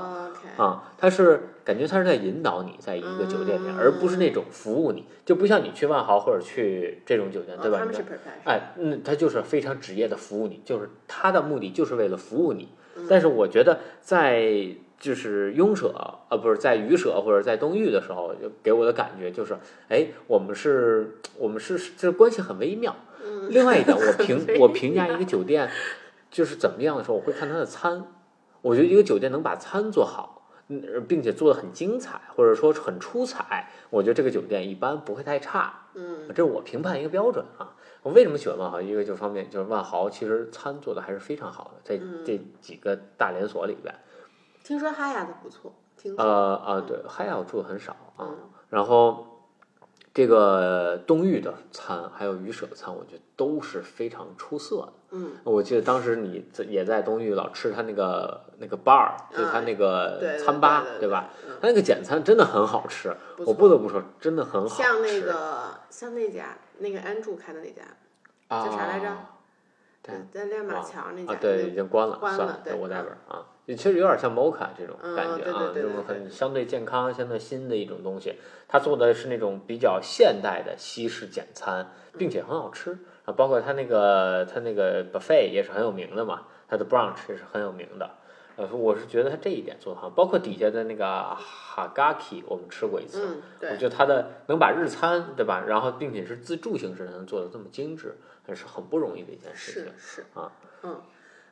[0.55, 7.79] 啊，他是感觉他是在引导你在一个酒店里面，而不是那种服务你，就不像你去万豪或者去这种酒店，对吧？
[7.79, 12.69] 他们是 profession，哎，嗯，他就是非常职业的服务你，就是他的目的就是为了服务你。
[13.09, 14.67] 但是我觉得在
[14.99, 15.89] 就是雍舍
[16.29, 19.57] 啊，不是在余舍或者在东域的时候，就给我的感觉就是，
[19.89, 22.95] 哎，我们是，我们是，这关系很微妙。
[23.43, 25.69] 嗯，另外一点，我 评我评价一个酒店
[26.31, 28.05] 就是怎么样的时候，我会看它的餐。
[28.61, 35.87] 我觉得一个酒店能把餐做好，嗯，并且做的很精彩，或者说很出彩，我觉得这个酒店一般不会太差。
[35.95, 37.75] 嗯，这是我评判一个标准啊。
[38.01, 38.81] 我为什么喜欢万豪？
[38.81, 43.93] 一个就方面就是万豪其实餐做的还是非常好的，在嗯这几个大连锁里边。
[44.63, 46.23] 听说哈雅的不错，听说。
[46.23, 48.27] 呃啊，对，哈雅我住的很少啊。
[48.31, 48.37] 嗯
[48.69, 49.32] 然后
[50.13, 54.93] 这个东域的餐还有鱼舍的餐，我觉得都是非常出色的。
[55.09, 61.29] 嗯，我记得当时你在也在东域老吃他那个那个 bar，就他那个餐吧，对对吧？？
[61.45, 64.83] 对他那个简餐真的很好吃，不我不得不说，真的很好吃。
[64.83, 67.81] 像那个像那家那个安住开的那家，
[68.49, 69.07] 啊叫啥来着
[70.03, 78.35] 对在亮马桥那家，啊，对，已经关了，关算了，了对 whatever 啊，其实有点像 Mocha 这种嗯感觉啊，这种很相对健康、相对新的一种东西。
[78.67, 88.09] 它做的是那种比较现代的西式简餐，并且很好吃啊，包括它那个它那个 buffet 也是很有名的嘛，它的 brunch 也是很有名的。
[88.55, 91.05] 呃，我是觉得它这一点做得好，包括底下的那个
[91.75, 100.21] Hagaki，我们吃过一次，嗯，我，觉得它的能把日餐对吧，然后并且是自助形式能做的这么精致，还是很不容易的一件事情是。
[100.21, 100.51] 是啊，
[100.83, 101.01] 嗯。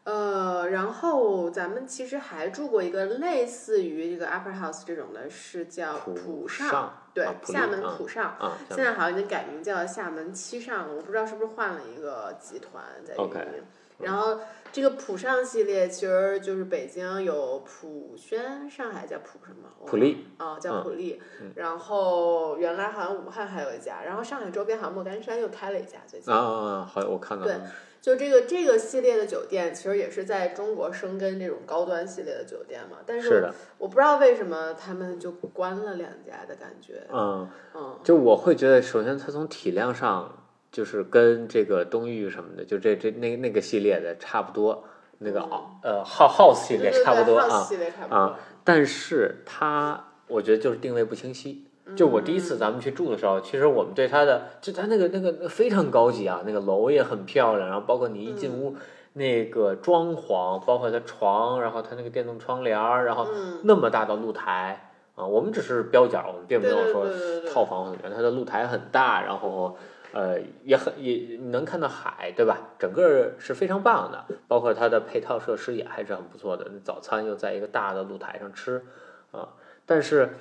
[0.04, 8.36] 呃，然后咱们其实还住过一个类似于这个 Upper House 这种的，是叫浦浦上对，啊厦门浦上，
[8.70, 13.64] 现在好像已经改名叫厦门七上了，我不知道是不是换了一个集团在运 OK 营。
[14.00, 14.40] 然后
[14.72, 19.70] 这个浦上系列其实就是北京有浦轩，上海叫浦什么？
[19.80, 21.22] 我普利啊、叫嗯普利。
[21.54, 26.34] 然后原来好像武汉还有一家，然后上海周边好像莫干山又开了一家，最近。
[26.34, 26.90] 啊！
[26.92, 27.72] 好，我看到对了。
[28.02, 32.98] 就这个这个系列的酒店，其实也是在中国生根这种高端系列的酒店嘛。
[33.06, 37.04] 但是，我不知道为什么他们就关了两家的感觉。
[37.14, 40.36] 嗯，嗯，就我会觉得，首先它从体量上
[40.72, 44.84] 就是跟这个东域什么的，就这这那那个系列的差不多，
[45.20, 48.16] 那个嗯呃 House House 系列差不多啊系列差不多。
[48.16, 51.68] 啊，但是它我觉得就是定位不清晰。
[51.96, 58.76] 就我第一次咱们去住的时候，其实我们对它的，就它那个那个非常高级啊，那个楼也很漂亮，然后包括你一进屋，
[59.14, 67.06] 那个装潢，包括它床，然后它那个电动窗帘儿，然后嗯，那么大的露台啊，我们只是标价，我们并没有说
[67.52, 69.78] 套房很远，它的露台很大，然后
[70.14, 72.70] 呃也很也能看到海，对吧？
[72.80, 76.66] 整个是非常棒的，包括它的配套设施也还是很不错的。
[76.84, 78.86] 早餐又在一个大的露台上吃
[79.32, 79.50] 啊，
[79.86, 80.38] 但是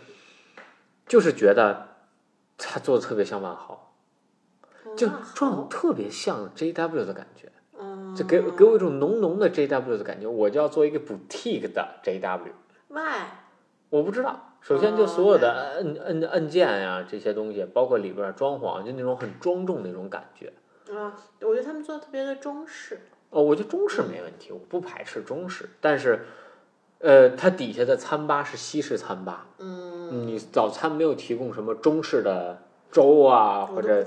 [1.10, 1.88] 就是觉得
[2.56, 3.92] 他做的特别像万豪，
[4.96, 7.50] 就哇状特别像 JW 的感觉。
[7.76, 12.52] 嗯，就给给我一种浓浓的 JW 的感觉，我就要做一个 boutique 的 JW。
[12.86, 13.24] why？
[13.88, 20.52] 我不知道，首先就所有的按按按键呀、这些东西，包括里边儿装潢，就那种很庄重那种感觉。
[20.94, 23.00] 啊，我觉得他们做的特别的中式。
[23.30, 26.24] 哦，我觉得中式没问题，我不排斥中式，但是，
[26.98, 29.79] 呃，它底下的餐吧是西式餐吧，嗯，
[30.10, 34.04] 你早餐没有提供什么中式的粥啊，或者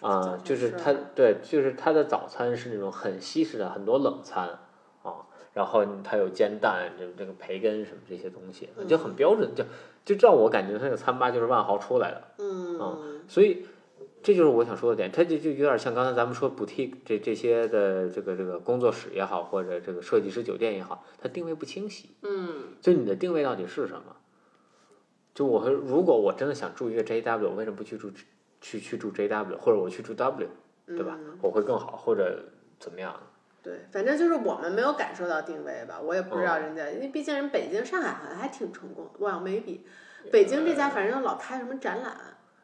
[0.00, 4.58] 啊、就是它对，就是它的早餐是那种很西式的，很多冷餐
[5.02, 9.64] 啊，然后它有煎蛋，这这个培根什么这些东西，就很标准，就
[10.04, 13.64] 就让我感觉那个餐吧就是万豪出来的，嗯，所以
[14.22, 24.16] 这就是我想说的点，它就就有点像刚才咱们说 boutique 这这些的这个这个工作室也好，或者这个设计师酒店也好，它定位不清晰，嗯，就你的定位到底是什么？
[25.40, 28.12] 就我会，如果我真的想住一个 JW，我为什么不去住
[28.60, 30.46] 去去住 JW，或者我去住 W，
[30.86, 31.16] 对吧？
[31.18, 32.44] 嗯我会更好，或者
[32.78, 33.18] 怎么样？
[33.62, 39.82] 对，反正就是我们没有感受到定位吧，我也不知道嗯人家，因为毕竟人北京、上海好像还挺成功，哇，没比
[40.30, 42.12] 北京这家反正老开什么展览，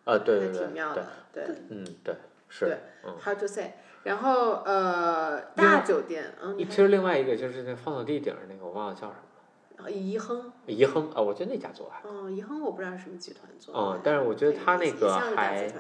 [0.05, 2.15] 啊，对还对对对挺妙的，，对嗯，对，
[2.51, 2.79] 是对。
[3.07, 3.73] 嗯，，hard to say。
[4.03, 9.15] 然后呃，大酒店，嗯，其实另外一个就是那放到地顶上那个，我忘了叫什么，
[9.83, 15.71] 还宜亨，怡亨啊，我觉得那家做的还，哦，宜亨我不知道是什么集团做的，嗯，但是我觉得他那个还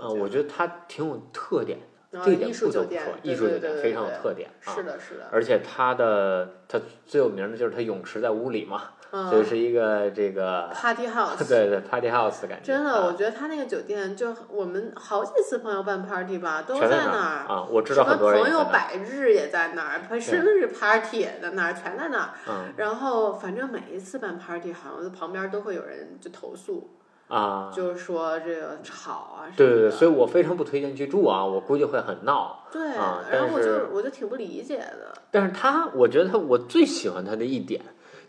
[0.00, 1.86] 嗯，我觉觉得他挺有特点的。
[2.14, 4.72] 得这一点不得不说，，对艺术酒店非常有特点啊。
[4.72, 8.92] 是的，是的，而且他的他最有名的就是他泳池在屋里嘛，
[9.30, 12.64] 就嗯是一个这个，Party House， 对对 party house 的感觉。
[12.64, 17.54] 真的，啊我觉得他那个酒店就我们好几次朋友办 party 吧，都在那那儿。
[17.54, 22.30] 啊，我知什么道很多人朋友百日也在那儿，生日 party 也在那儿，全在那儿。
[22.48, 26.90] 嗯然后反正每一次办 party，好像旁边都会有人就投诉，
[27.28, 29.56] 啊，就是说这个吵啊什么的。
[29.56, 32.64] 对对对，所以我非常不推荐去住啊，我估计会很闹。
[32.72, 35.12] 对，啊然后我就我就挺不理解的。
[35.30, 37.80] 但是他，我觉得他，我最喜欢他的一点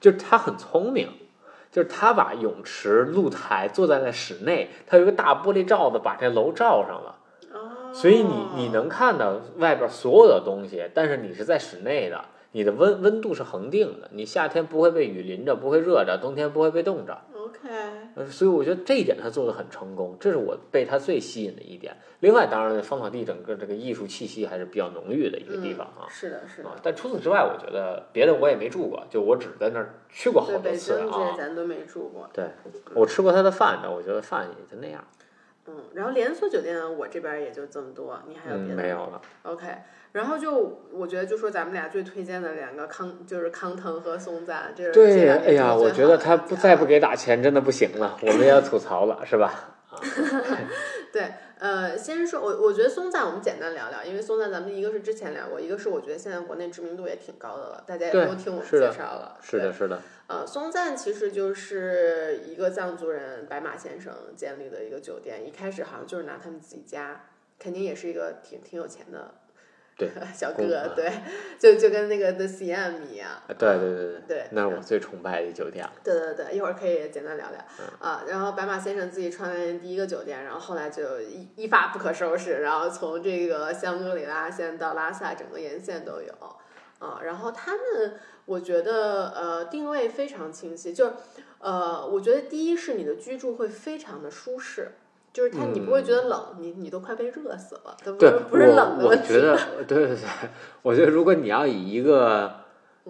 [0.06, 1.10] 就是他很聪明，
[1.72, 7.16] 就是他把泳池、露台坐在了室内，他有一个大玻璃罩子把这楼罩上了。
[7.52, 7.92] 哦。
[7.92, 17.18] 所以你你能看到外边所有的东西，但是你是在室内的，你的温温度是恒定的，你夏天不会被雨淋着，不会热着，冬天不会被冻着。
[17.34, 17.68] OK，
[18.16, 21.96] 呃，所以我觉得这一点他做的很成功，这是我被他最吸引的一点。
[22.22, 26.08] 另外，当然芳草地整个这个艺术气息还是比较浓郁的一个地方啊。
[26.08, 31.36] 嗯是的，是的啊，，但除此之外，我觉得别的我也没住过，就我只在那儿去过好对，多北京这些次啊。
[31.38, 32.30] 咱都没住过。
[32.34, 32.46] 对，
[32.94, 35.04] 我吃过他的饭，但我觉得饭也就那样，
[35.68, 38.82] 嗯，然后连锁酒店我这边也就这么多，你还有别嗯，的吗？
[38.82, 39.22] 没有了。
[39.44, 39.66] OK，
[40.16, 49.76] 然后就我觉得就说咱们俩最推荐的两个康就是康腾和松赞，这是这对，哎呀，我觉得他不再不给打钱，真的不行了，我们也要吐槽了，是吧？
[51.12, 59.38] 对，呃，先说我我觉得松赞我们简单聊聊，因为松赞咱们一个是之前聊过，一个是我觉得现在国内知名度也挺高的了，大家也都听我们介绍了。
[59.42, 67.26] 是的，是的，呃，松赞其实就是一个藏族人白马先生建立的一个酒店，一开始好像就是拿他们自己家，
[67.60, 69.34] 肯定也是一个挺挺有钱的
[69.98, 71.10] 对 小公哥，对，
[71.58, 75.88] 就就跟那个 The CM 一样，啊对对对对，对，那是我最崇拜的酒店。
[76.04, 78.24] 对对对，一会儿可以简单聊聊、嗯啊。
[78.28, 86.34] 然后白马先生自己创建第一个酒店，然后后来就一一发不可收拾，然后从这个香格里拉线到拉萨，整个沿线都有
[87.00, 87.22] 啊。
[87.24, 91.14] 然后他们，我觉得呃定位非常清晰，就是
[91.60, 94.92] 呃，我觉得第一是你的居住会非常的舒适。
[95.36, 99.34] 就是它，你不会觉得冷，你你都快被热死了，它不是，不是冷的我问题。
[99.34, 100.18] 我觉得，对对对，
[100.82, 102.50] 我觉得如果你要以一个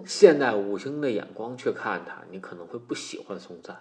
[0.04, 3.76] 现代五星的眼光去看它，你可能会不喜欢松赞。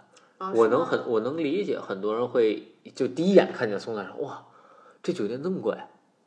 [0.54, 4.46] 我能很我能理解很多人会就第一眼看见松赞说哇，
[5.02, 5.76] 这酒店那么贵，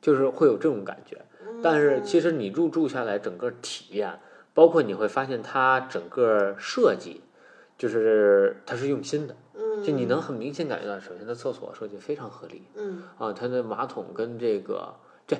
[0.02, 1.24] 就是会有这种感觉。
[1.62, 4.18] 但是其实你入住下来，整个体验，
[4.52, 7.20] 包括你会发现它整个设计，
[7.78, 9.36] 就是它是用心的。
[9.80, 13.02] 嗯，就你能很明显感觉到，首先它厕所设计非常合理嗯。
[13.18, 14.94] 啊，它的马桶跟这个
[15.26, 15.36] 这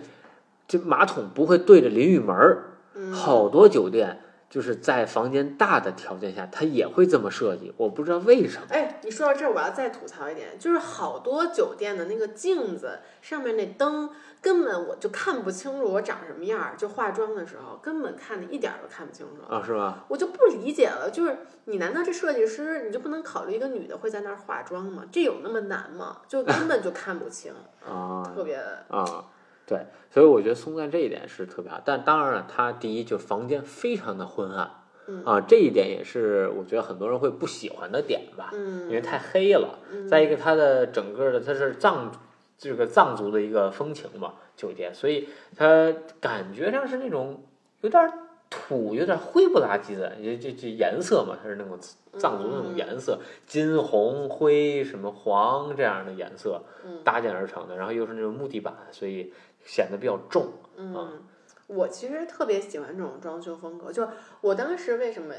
[0.66, 2.64] 这马桶不会对着淋浴门儿，
[2.94, 3.12] 嗯。
[3.12, 4.20] 好多酒店
[4.50, 8.66] 就是在房间大的条件下，它也会这么设计，我不知道为什么。
[8.70, 14.08] 哎，你说到这儿，我要再吐槽一点，就是好多酒店的那个镜子上面那灯，
[14.40, 19.54] 根本我就看不清楚我长什么样儿，就化妆的时候根本看的一点儿都看不清楚。
[19.54, 20.04] 啊，是吧？
[20.08, 25.04] 我就不理解了，就是你难道这设计师你就不能考虑一个女的会在那儿化妆吗？
[25.12, 26.22] 这有那么难吗？
[26.26, 27.52] 就根本就看不清，
[27.86, 28.56] 啊特别
[28.88, 29.24] 啊，
[29.68, 34.70] 对，所以我觉得松赞这一点是特别好，但当然了，它第一就房间非常的昏暗，
[35.06, 39.78] 嗯啊，这一点也是我觉得很多人会不喜欢的点吧，因为嗯太黑了。
[40.08, 42.10] 再一个，它的整个的它是藏
[42.56, 47.42] 这个藏族的一个风情嘛，酒店，所以它感觉上是那种
[47.82, 48.10] 有点
[48.48, 51.78] 土，有点灰不拉几的，也这这颜色嘛，它是那种
[52.16, 57.00] 藏族那种颜色，金红灰什么黄这样的颜色嗯。
[57.04, 59.32] 搭建而成的，然后又是那种木地板，所以
[59.68, 60.48] 显得比较重。
[60.76, 61.22] 嗯，
[61.68, 64.08] 我其实特别喜欢这种装修风格，就是
[64.40, 65.32] 我当时为什么。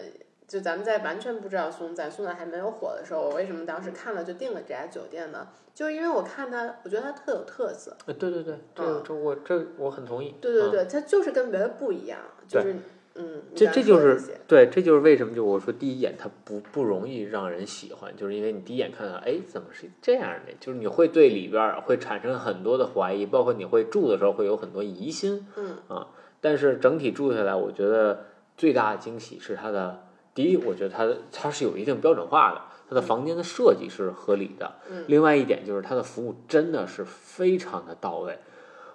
[0.49, 5.47] 就咱们在完全不知道松赞，松赞还没有火的时候，我为什么当时看了就订了这家酒店呢？
[5.75, 7.95] 就是因为我看它，我觉得它特有特色。
[8.07, 10.29] 呃，对对对，这嗯这我这我很同意。
[10.29, 12.77] 嗯对对对，它就是跟别的不一样，就是
[13.21, 14.17] 嗯，这这就是
[14.47, 20.53] 对，这就是为什么就我说第一眼它不不容易让人喜欢，就是因为你第一眼看到，哎，怎么是这样的？
[20.61, 26.07] 就是你会对里边会产生很多的怀疑，包括你会住的时候会有很多疑心嗯啊。
[26.39, 30.03] 但是整体住下来，我觉得最大的惊喜是它的
[30.33, 34.75] 第一，我觉得它的它是有一定标准化的，它的房间的设计是合理的。
[34.89, 38.39] 嗯另外一点就是它的服务真的是非常的到位。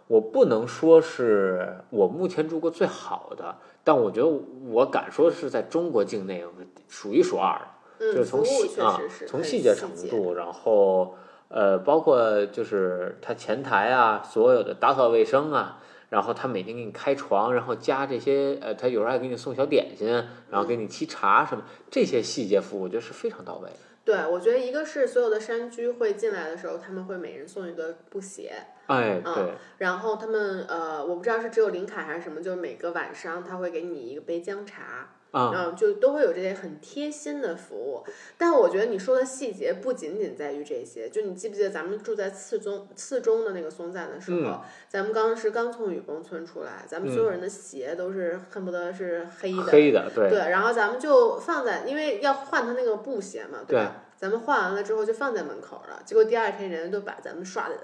[0.07, 4.27] 我不能说是我目前住过最好的，但我觉得
[4.69, 6.45] 我敢说是在中国境内
[6.89, 7.67] 数一数二的。
[7.99, 11.15] 嗯，就是从细啊从细节程度，然后
[11.49, 15.81] 呃，包括就是它前台啊，所有的打扫卫生啊，
[16.11, 20.09] 然后他每天给你开床，然后加这些呃，他有时候还给你送小点心，
[20.51, 23.77] 然后给你沏茶什么，这些细节服务我觉得是非常到位的。
[24.05, 28.53] 对，我觉得一个是所有的山居会进来的时候，他们会每人送一个布鞋，
[28.87, 38.05] 哎，嗯对，然后他们呃，我不知道是只有林凯还是什么，就是每个晚上他会给你一个杯姜茶，啊，嗯，就都会有这些很贴心的服务。
[38.37, 54.03] 但我觉得你说的细节不仅仅在于这些，就你记不记得咱们住在次中次中的那个松赞的时候，嗯咱们当时刚从雨崩村出来，咱们所有人的鞋都是恨不得是黑的，黑的，对，对，然后咱们就放在，因为要换他那个布鞋嘛，对吧？
[54.17, 57.75] 咱们换完了之后就放在门口了，结果第二天人家都把咱们刷的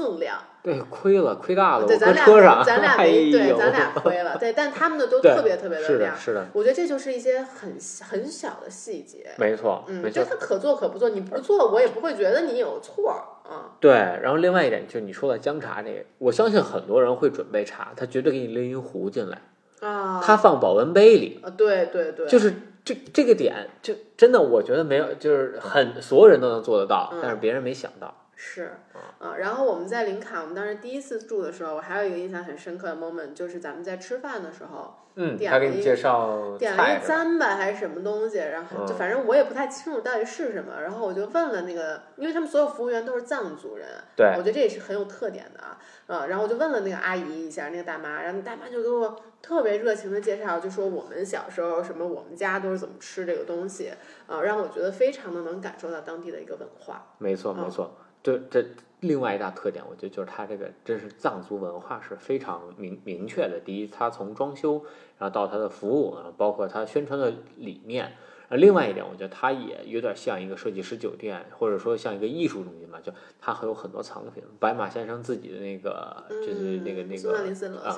[0.00, 0.38] 锃亮。
[0.62, 6.14] 对，亏了，亏大了，对，我咱俩咱俩哎没对，咱俩亏了，对，但他们的都特别特别的，亮。
[6.14, 10.12] 是的，我觉得这就是一些很很小的细节，没错，嗯。
[10.12, 13.72] 就他可做可不做，你不做我也不会觉得你有错儿啊。
[13.80, 19.40] 对，然后另外一点就是你说的姜茶这个，我相信很多人会准备茶，他绝对给你拎一壶进来。
[19.80, 22.52] 啊，他放保温杯里，啊，对对对，就是
[22.84, 28.14] 这这个点，就真的我觉得没有，就是很所有人都能做得到，嗯但是别人没想到。
[28.42, 28.72] 是，
[29.18, 37.14] 啊，然后我们在林卡，我们当时第一次住的时候，我还有一个印象很深刻的 moment，就是咱们在吃饭的时候，嗯，点了一他给你介绍点了一菜是吧？
[37.22, 38.96] 糌粑还是什么东西，然后就嗯。
[38.96, 43.86] 反正我也不太清楚到底是什么，然后我就问了那个，因为他们所有服务员都是藏族人，
[44.16, 44.28] 对。
[44.28, 53.92] 我觉得这也是很有特点的啊，呃，然后我就问了那个阿姨一下，那个大妈，然后大妈就给我特别热情的介绍，就说我们小时候什么我们家都是怎么吃这个东西，
[54.26, 57.64] 啊、让我觉得非常的能感受到当地的一个文化，没错，嗯。
[57.64, 57.90] 没错。
[57.90, 58.64] 对，这这
[59.00, 63.58] 另外一大特点，我觉得就是它这个真是藏族文化是非常明明确的。
[63.64, 64.84] 第一，它从装修，
[65.18, 68.12] 然后到它的服务，然后包括它宣传的理念。
[68.50, 74.42] 呃，另外一点，我觉得它也有点像一个设计师酒店，或者说像一个艺术中心嘛，就它还有很多藏品。
[74.58, 77.30] 白马先生自己的那个，就是那个那个
[77.78, 77.92] 啊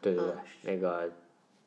[0.00, 1.10] 对对对嗯，那个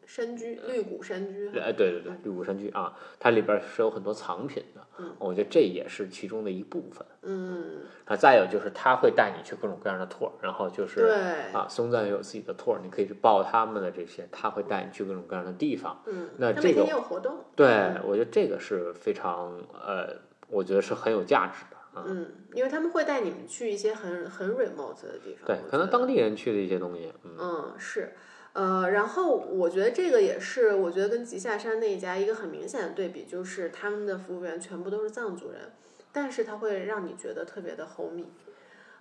[0.06, 7.06] 山居绿谷山居，哎，对对对，绿谷山居啊，它里边是有很多藏品的，嗯我觉得这也是其中的一部分。
[7.22, 11.14] 嗯，啊，再有就是他会带你去各种各样的 tour，然后就是对，
[11.54, 16.02] 啊，松赞也有自己的 tour，你可以去报他们的这些，他会带你去各种各样的地方。
[16.08, 20.16] 嗯，那这个他每天也有活动，对嗯，我觉得这个是非常呃，
[20.50, 22.04] 我觉得是很有价值的啊。
[22.08, 28.14] 嗯，因为他们会带你们去一些很很 remote 的地方，对，可能当地人去的一些东西，嗯，嗯，是，
[28.54, 35.72] 呃，然后我觉得这个也是，我觉得跟吉下山那一家一个很明显的对比，就是他们的服务员全部都是藏族人，
[36.12, 38.26] 但是他会让你觉得特别的 homey。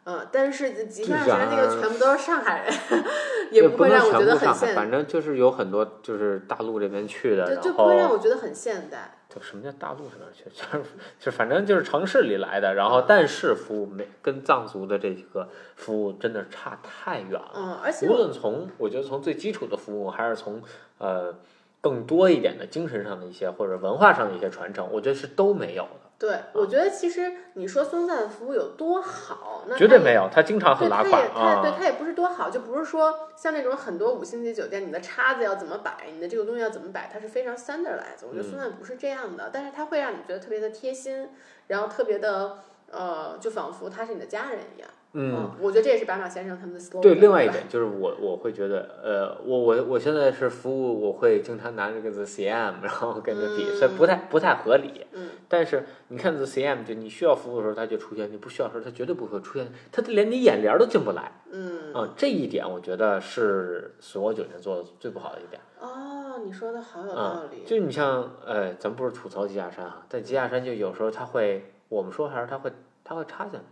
[0.04, 2.72] 呃，但是吉下山那个全部都是上海人，
[3.52, 9.19] 也不会让我觉得很现代，反正就是有很多就是大陆这边去的，就就不会让我觉得很现代。
[9.32, 17.52] 就什么叫大陆上面去，就是 就反正就是城市里来的，然后但是服务没跟藏族的这个服务真的差太远了。
[17.54, 20.60] 嗯，而且无论从我觉得从最基础的服务，还是从
[20.98, 21.32] 呃
[21.80, 30.28] 更多一点的精神上的一些或者文化上的一些传承，我觉得是都没有的，对，我觉得其实你说松赞的服务有多好，那绝对没有。
[30.30, 31.84] 他经常对，很拉胯它也对他。
[31.86, 38.26] 也不是多好，就不是说像那种很多五星级酒店，你的叉子要怎么摆，你的这个东西要怎么摆，它是非常 standardized。
[38.28, 41.30] 我觉得嗯松赞不是这样的，但是它会让你觉得特别的贴心，
[41.68, 42.58] 然后特别的
[42.90, 44.90] 呃，就仿佛他是你的家人一样。
[45.12, 47.00] 嗯，，我觉得这也是白马先生他们的 slogan。
[47.00, 55.04] 对，另外一点就是我我会觉得，呃，我我我现在是服务，我会经常拿这个 The CM，然后跟着比，所以不太不太合理。
[55.12, 61.32] 嗯，但是你看 The CM，就你需要服务的时候它就出现，你不需要的时候它绝对不会出现，它连你眼帘儿都进不来。
[61.50, 65.60] 嗯，啊，这一点我觉得是所有酒店做的最不好的一点。
[65.80, 67.64] 哦，你说的好有啊道理。
[67.66, 72.70] 就你像，呃，咱不是吐槽吉亚山哈，但吉亚山就有时候它会，我们说还是它会，
[73.02, 73.64] 它会插进来。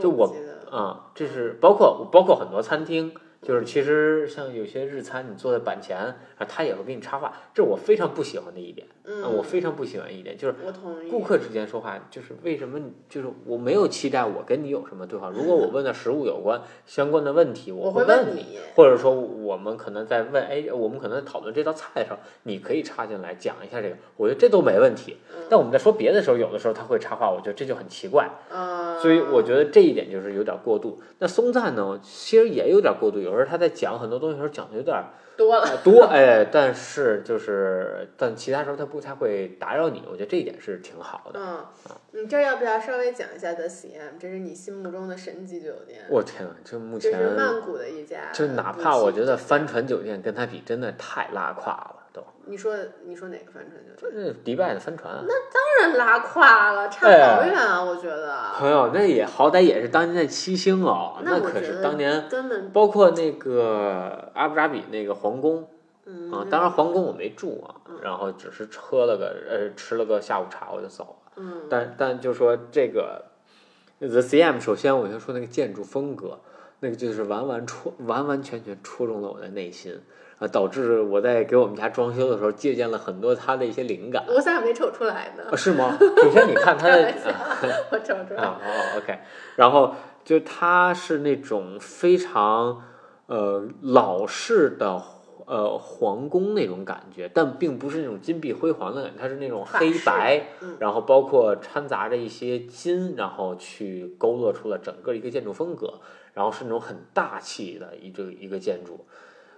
[0.00, 0.34] 就我。
[0.70, 8.86] 啊，这是包括包括很多餐厅，就是其实像有些日餐，你坐在板前，啊，他也会给你插话，这是我非常不喜欢的一点。
[9.06, 10.54] 嗯，啊，我非常不喜欢一点，就是。
[11.10, 15.30] 顾客之间说话，就是为什么就是我没有期待我跟你有什么对话。
[15.30, 25.16] 如果我问的食物有关相关的问题，我会问你，或者说我们可能在问，哎，我们可能在讨论这道菜的时候，你可以插进来讲一下这个，我觉得这都没问题。
[25.30, 28.28] 嗯但我们在说别的时候，有的时候他会插话，我觉得这就很奇怪。
[28.50, 31.00] 呃，所以我觉得这一点就是有点过度。
[31.20, 34.96] 那松赞呢，其实也有点过度，有时候他在讲很多东西的时候讲的有点
[35.36, 35.64] 多了。
[35.64, 41.40] 呃多，哎，但是就是但其他时候他不太会打扰你，我觉得这一点是挺好的。
[41.40, 41.64] 嗯，
[42.12, 44.18] 你这儿要不要稍微讲一下 The CM？
[44.18, 51.95] 这是你心目中的神级酒店，我天啊，这目前这是曼谷的一家，就哪怕我觉得帆，船酒店跟它比，真的太拉胯了，都。
[52.46, 52.74] 你说
[53.04, 54.12] 你说哪个帆船酒店？
[54.14, 57.84] 这是迪拜的帆船啊，当然拉胯了，差哎好远啊！
[57.84, 65.68] 我觉得，朋友，那也好歹也是当年的七星哦，那我可是当年根本包括那个阿布扎比那个皇宫，
[66.04, 71.32] 嗯啊，当然皇宫我没住啊，然后只是喝了个呃吃了个下午茶我就走了。
[71.38, 73.24] 嗯但但就说这个
[73.98, 76.38] The CM，首先我先说那个建筑风格，
[76.80, 80.00] 那个就是完完戳完完全全戳中了我的内心
[80.38, 84.24] 啊，导致我在给我们家装修的时候借鉴了很多他的一些灵感。
[84.28, 85.56] 我咋没瞅出来呢啊？
[85.56, 85.96] 是吗？
[85.98, 87.14] 首先你看他的
[87.90, 89.18] 我瞅出来啊，哦，OK，
[89.56, 92.82] 然后就它是那种非常
[93.26, 95.02] 呃老式的
[95.46, 105.94] 呃皇宫那种感觉，但并不是那种金碧辉煌的感觉，它是那种黑白，嗯然后包括掺杂着一些金，然后去勾勒出了整个一个建筑风格，
[106.34, 109.06] 然后是那种很大气的一个一个建筑。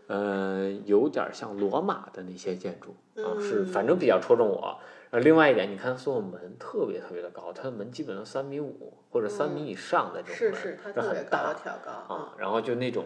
[0.08, 4.78] 呃，有点像罗马的那些建筑啊，是反正比较戳中我。
[5.10, 13.04] 呃，另外一点，你看所有门特别特别的高，它的门基本上三米五或者三米以上的这种门，是是，它特别高大挑高啊，然后就那种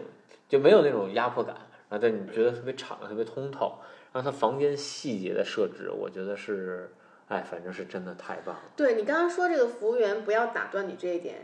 [0.49, 1.55] 就没有那种压迫感，
[1.89, 3.75] 然啊，但你觉得特别敞亮、特别通透。
[4.11, 6.91] 然后它房间细节的设置，我觉得是，
[7.29, 8.61] 哎，反正是真的太棒了。
[8.75, 11.35] 对你刚刚说这个服务员不要打断你这一点，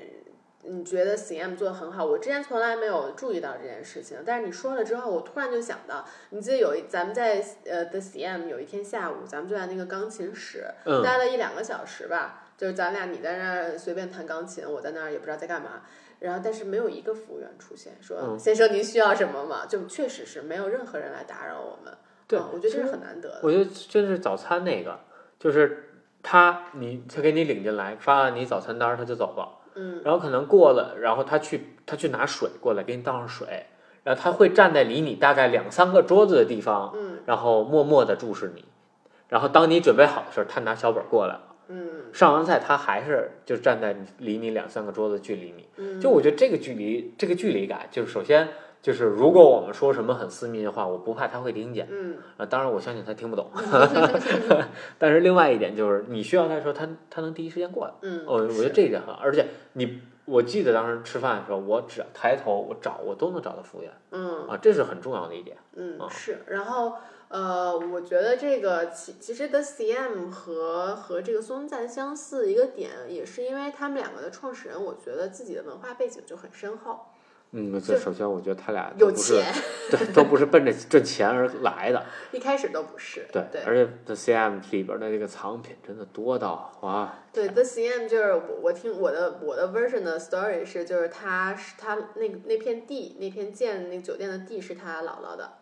[0.64, 15.84] 你觉得 CM 做的很好，我之前从来没有注意到这件事情，但是你说了之后，我突然就想到，你记得有一咱们在呃 The CM 有一天下午，咱们就在那个钢琴室、嗯待了一两个小时吧，就是咱俩你在那儿随便弹钢琴，我在那儿也不知道在干嘛。
[16.20, 19.66] 然后，但是没有一个服务员出现，说、嗯先生您需要什么吗？
[19.66, 21.94] 就确实是没有任何人来打扰我们。
[22.28, 23.40] 对啊我觉得这是很难得的。
[23.42, 25.00] 我觉得真是早餐那个，
[25.40, 25.92] 就是
[26.22, 29.56] 他你他给你领进来，发了你早餐单儿，他就走了。
[29.80, 33.68] 嗯，然后可能过了，然后他去他去拿水过来给你倒上水，
[34.04, 38.66] 然后他会站在离你大概两三个桌子的地方，嗯然后默默的注视你。
[39.30, 41.42] 然后当你准备好的时候，他拿小本过来了。
[41.72, 45.68] 嗯上完菜，他还是就站在离你两三个桌子距离你。
[45.78, 48.48] 嗯，就我觉得这个距离，这个距离感，就是首先
[48.82, 51.88] 就是如果我们说什么很私密的话，我不怕他会听见。
[51.92, 53.52] 嗯啊，当然我相信他听不懂。
[54.98, 57.94] 但是另外一点就是，你需要他的时候，他他能第一时间过来。
[58.02, 65.58] 嗯，哦，我觉得这一点很好，而且你，我记得当时吃饭的时候，我只要抬头，我找我都能找到服务员嗯啊，这是很重要的一点。
[65.58, 66.94] 啊嗯是，然后
[67.28, 77.00] 呃，我觉得这个其其实 The CM 和和这个松赞相似一个点，也是因为他们两个的创始人，我觉得自己的文化背景就很深厚，
[77.52, 79.44] 嗯，这首先我觉得他俩有钱，
[79.90, 82.06] 对，都不是奔着 挣钱而来的。
[82.32, 83.26] 一开始都不是。
[83.32, 95.54] 对，对而且 The CM 里边的这个藏品真的多到哇，对，The CM 就是我我听我的我的 version 的 story 是，就是他是他那个那片地那片建那个酒店的地是他姥姥的，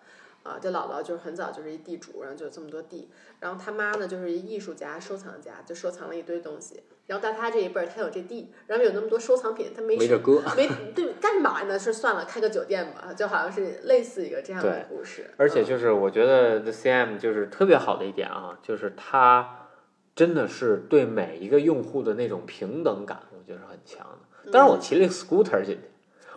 [0.48, 10.42] 啊，这姥姥就是很早就是一地主，然后就有这么多地，然后他妈呢就是一艺术家收藏家，就收藏了一堆东西，然后到他这一辈儿他有这地，然后有那么多收藏品，他没事没这搁。
[10.56, 11.78] 没对干嘛呢？
[11.78, 19.68] 是算了，开个酒店吧，就好像是类似一个这样的故事，而且嗯就是我觉得 The CM 就是特别好的一点啊，就是他
[20.16, 24.52] 真的是对每一个用户的那种平等感，我觉得是很强的。
[24.52, 25.82] 当然，我骑了一个 scooter 进去，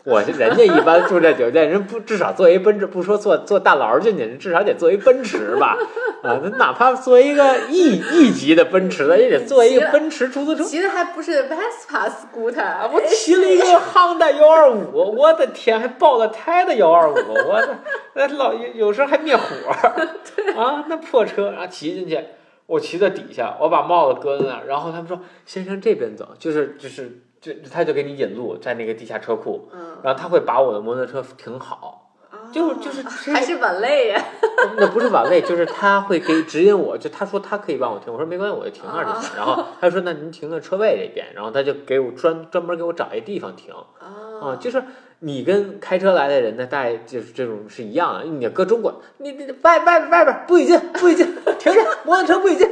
[0.05, 5.77] 我是人家一般住这酒店，人不至少坐一奔驰，不说坐坐大劳进去，人至少得坐一奔驰吧？
[6.23, 10.65] 啊，那哪怕坐一个 E E 级的奔驰的，也得坐一个奔驰出租车。
[10.65, 17.79] 骑的还不是 Vespa scooter，啊，我骑了一个 Honda 幺二五，我的天，还爆了胎的幺二五，我的
[18.15, 19.43] 那老有有时候还灭火
[20.57, 22.19] 啊，那破车，然后骑进去，
[22.67, 32.13] 我骑在底下，我把帽子搁在那儿，然后他们说先生这边走，就是就是这他就给你引路，在那个地下车库，嗯，然后他会把我的摩托车停好，
[32.53, 34.23] 就啊就是还是晚累呀，
[34.77, 39.31] 那不是晚累，就是他会给指引我，就他说他可以帮我停，我说没关系，我就停那儿就行。
[39.37, 44.07] 然后他就说那您停在车位这边，然后他就给我专专门给我找一地方停啊，
[44.43, 44.83] 啊，就是
[45.21, 48.25] 你跟开车来的人呢，大概就是这种是一样的。
[48.25, 51.27] 你搁中国，你你外外外边不许进，不许进，
[51.59, 52.69] 停下，摩托车不许进，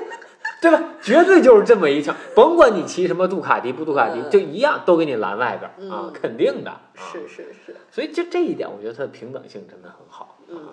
[0.61, 0.83] 对吧？
[1.01, 6.71] 绝对就是这么一枪，甭管你骑什么杜卡迪不杜卡迪，嗯就一样都给你拦外边啊嗯，肯定的。
[6.71, 7.77] 啊是是是。
[7.91, 10.37] 所以就这一点，我觉得它的平等性真的很好。
[10.49, 10.69] 嗯，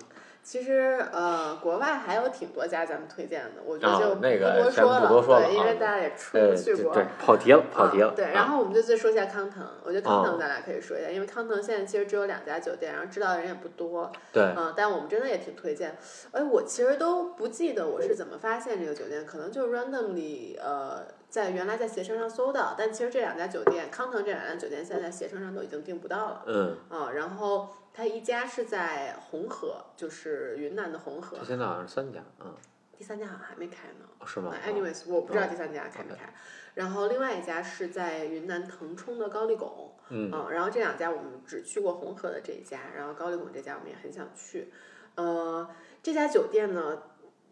[0.46, 6.94] 其实呃，国外还有挺多家咱们推荐的，我觉得啊就不多说了对，因啊为大家也出去过。
[6.94, 8.10] 对对，跑题了， 跑题了。
[8.10, 15.98] 啊对，啊然后我们就再说一下康腾，我觉得康哦腾咱俩可以说一下，因为康腾现在其实只有两家酒店，然后知道的人也不多，对，嗯，但我们真的也挺推荐。
[16.32, 26.44] 哎，我其实都不记得我是怎么发现这个酒店，可能就是 randomly 呃，在原来在携程上搜到，但其实这两家酒店，康腾这两家酒店现在在携程上都已经订不到了。
[26.48, 32.54] 嗯，啊，然后它一家是在红河，就是云南的红河这，现在好像是三家，嗯，
[32.98, 34.06] 第三家好像还没开呢。
[34.26, 36.34] 是吗啊？anyways，我不知道哦第三家开没开。
[36.74, 44.72] 然后另外一家是在云南腾冲的高丽拱，嗯啊，然后这两家我们只去过红河的这一家，然后高丽拱这家我们也很想去。
[45.16, 45.70] 呃，
[46.04, 47.02] 这家酒店呢，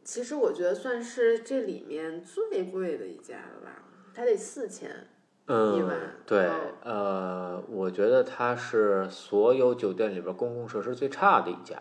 [0.04, 3.84] 其实我觉得算是这里面最贵的一家了吧，
[4.14, 4.90] 它得四千。
[5.46, 11.78] 一嗯晚，对哦，呃，我觉得它是所有酒店里边公共设施最差的一家，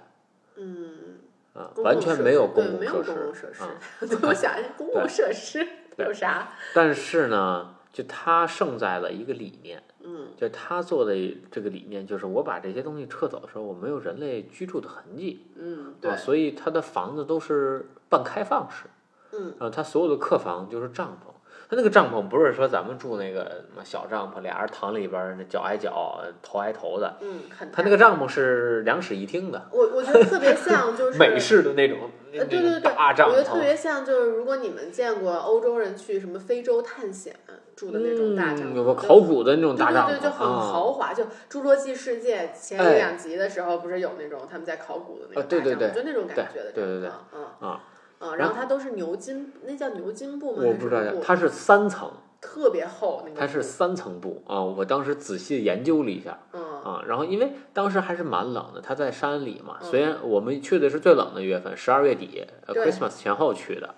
[0.56, 1.20] 嗯，
[1.54, 3.70] 啊，完全没有公共设施施啊。
[4.00, 5.64] 对，我想一下，公共设施
[5.96, 6.52] 有啥？
[6.74, 11.14] 但是呢，就它胜在了一个理念，嗯就他做的
[11.52, 18.84] 这个理念，就是我把这些东西撤走的时候，我没有人类居住的痕迹嗯，对啊，，所以它的房子都是半开放式，
[19.32, 21.32] 嗯，啊，它所有的客房就是帐篷。
[21.70, 27.16] 它那个帐篷不是说咱们住那个什么小帐篷，俩人躺里边儿，那脚挨脚，头挨头的。
[27.22, 27.40] 嗯。
[27.72, 37.34] 它那个帐篷是两室一厅的，我我觉得特别像， 就是美式的那种呃，对对对，大帐我觉得特，别像，就是如果你们见过欧洲人去什么非洲探险
[37.74, 41.14] 住的那种大帐篷，嗯有个考古的那种大帐篷，对对对，就很啊豪华。
[41.14, 47.80] 就《侏罗纪世界》前哎一两集的时候，不是有那种他们在考古的那种对对个大帐篷，对就那种感觉的对对对嗯啊
[48.22, 50.62] 嗯，然后它都是牛津，那叫牛津布吗？
[50.64, 52.10] 我不知道它是三层，
[52.40, 54.62] 特别厚那个，它是三层布啊。
[54.62, 63.94] 我当时仔细研究了一下嗯啊，然后因为当时还是蛮冷的，它在山里嘛，嗯虽然我们去的是最冷的月份，十二月底，呃，Christmas 前后去的，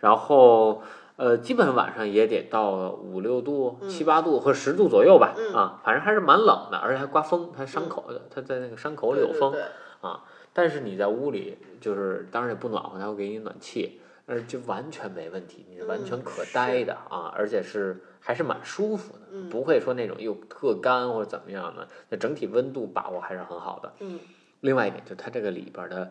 [0.00, 0.82] 然后。
[1.18, 10.10] 呃，基本上晚上也得到五六度、嗯七八度或十度左右吧，嗯啊，反正还是蛮冷的，而且还刮风，它山口的，它在那个山口里有风，对对
[10.58, 23.92] 但是你在屋里，就是当然也不暖和，它会给你暖气，但是就完全没问题，你是完全嗯可待的、啊，而且是还是蛮舒服的，嗯不会说那种又特干或者怎么样的，那整体温度把握还是很好的。
[24.00, 24.18] 嗯
[24.60, 26.10] 另外一点就它这个里边的，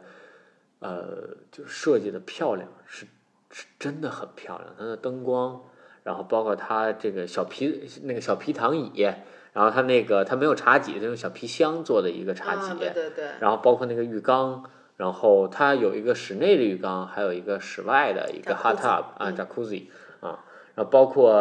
[0.78, 3.08] 呃，就设计的漂亮，是
[3.50, 5.60] 是真的很漂亮，它的灯光，
[6.04, 9.10] 然后包括它这个小皮那个小皮躺椅，
[9.56, 14.62] 然后它那个它没有茶几，它用小皮箱做的一个茶几，啊，对对对，然后包括那个浴缸，
[14.98, 19.84] 然后它有一个室内的浴缸，还有一个室外的一个 hot tub 啊嗯，jacuzzi
[20.20, 20.44] 啊，
[20.76, 21.32] 然后包括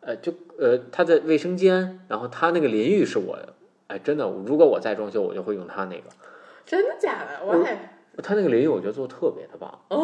[0.00, 3.38] 呃就呃它的卫生间，然后它那个淋浴是我
[3.88, 6.04] 哎真的，如果我再装修，我就会用它那个，
[6.64, 7.44] 真的假的？
[7.44, 7.76] 我还
[8.22, 10.02] 它那个淋浴我觉得做的特别的棒哦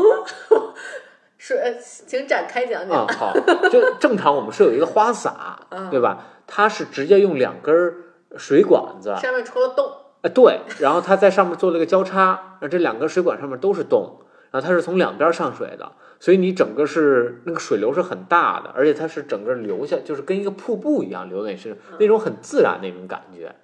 [1.41, 3.33] 是，呃请展开讲啊讲。，好，
[3.71, 6.27] 就正常我们是有一个花洒，嗯对吧？
[6.49, 7.95] 它是直接用两根儿
[8.37, 9.93] 水管子，上面戳了洞，
[10.23, 14.19] 哎，对，然后它在上面做了个交叉，这两根水管上面都是洞，
[14.51, 23.55] 然后它是从两边上水的，所以你整个是那个水流是很大的，而且它是整个流下，就是跟一个瀑布一样流在你身上，那种很自然那种感觉，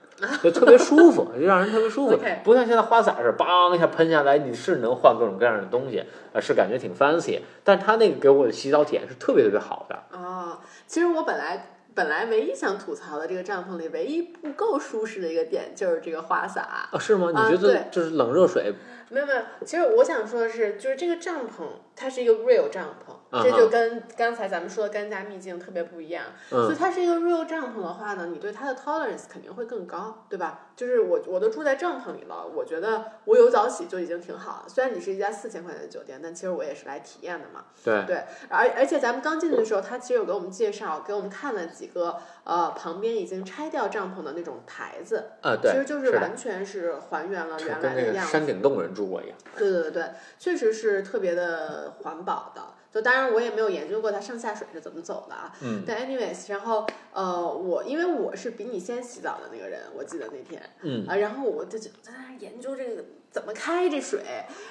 [0.42, 16.88] 就特别舒服，就让人特别舒服 不像现在花洒是梆一下喷下来，你是能换各种各样的东西，呃，是感觉挺 fancy，但它那个给我的洗澡体验是特别特别好的，哦，其实我本来本来唯一想吐槽的这个帐篷里唯一不够舒适的一个点就是这个花洒。
[16.90, 17.30] 啊，是吗？
[17.34, 18.74] 啊你觉得对就是冷热水
[19.10, 21.64] 没有没有，其实我想说的是，就是这个帐篷
[21.94, 26.24] 它是一个 real 帐篷，嗯这就跟刚才咱们说的干加秘境特别不一样。
[26.50, 30.68] 所以嗯它是一个 real 帐篷的话呢，你对它的 tolerance 肯定会更高，对吧？
[30.76, 34.68] 就是我我都住在帐篷里了，我觉得我有早起就已经挺好了。
[34.68, 37.64] 虽然你是一家四千块钱的酒店，但其实我也是来体验的嘛。
[37.84, 48.32] 对对，而而且咱们刚进去的时候，他其实有给我们介绍，给我们看了几个呃旁边已经拆掉帐篷的那种台子，啊，对，其实就是完全是还原了原来的样子。
[48.32, 49.36] 山顶洞人住过一样。
[49.56, 52.62] 对对对对，确实是特别的环保的。
[52.94, 55.52] 就当然我也没有研究过它上下水是怎么走的啊。
[55.62, 55.82] 嗯。
[55.84, 64.20] 但 anyways，然后呃，我因为我是比你先洗澡的那个人，我记得那天嗯啊，然后我就就在那研究这个怎么开这水，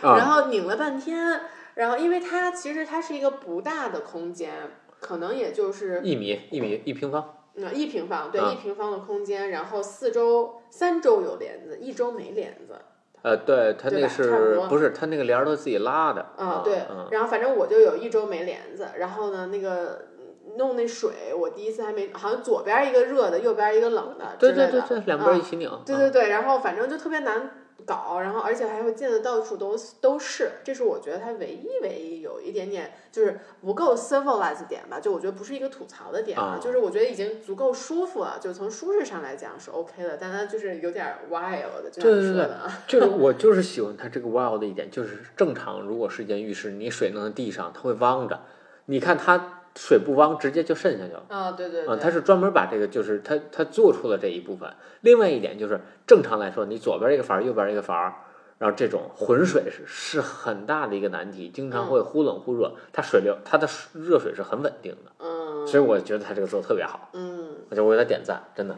[0.01, 1.41] 啊然后拧了半天，
[1.75, 4.53] 然后因为它其实它是一个不大的空间，
[5.01, 12.79] 可能也就是一米一米一平方，嗯一平方，对、啊一平方的空间，然后四周三周有帘子，一周没帘子。
[13.23, 16.21] 呃，对，它那个是不是它那个帘儿都自己拉的？
[16.37, 20.07] 啊，对嗯，然后反正我就有一周没帘子，然后呢，那个
[20.57, 25.69] 弄那水，我第一次还没，好像左边一个热的，右边一个冷的之对类的，对对对，两边啊一起拧。
[25.69, 27.49] 啊对对对，然后反正就特别难
[27.85, 48.41] 搞，然后而且还会溅的到处都都是，这是我觉得它唯一唯一有一点点就是不够 civilized 点吧，就我觉得不是一个吐槽的点啊就是我觉得已经足够舒服了，就从舒适上来讲是 OK 的，但它就是有点 wild，就像你对对对说的啊，就是我就是喜欢它这个 wild 的一点，就是正常如果是一间浴室，你水弄在地上，它会汪着，
[48.85, 51.23] 你看它水不汪，直接就渗下去了。
[51.29, 54.71] 啊，对对啊，对，它是专门把这个，就是它它做出了这一部分。
[55.01, 58.13] 另外一点就是，正常来说，你左边一个阀儿，右边一个阀儿，
[58.57, 67.43] 然后这种浑水是是很大的一个难题，经常会忽冷忽热，它水流它的热水是很稳定的，嗯所以我觉得它这个做的特别好，嗯。
[67.69, 68.75] 我就为它点赞，真的。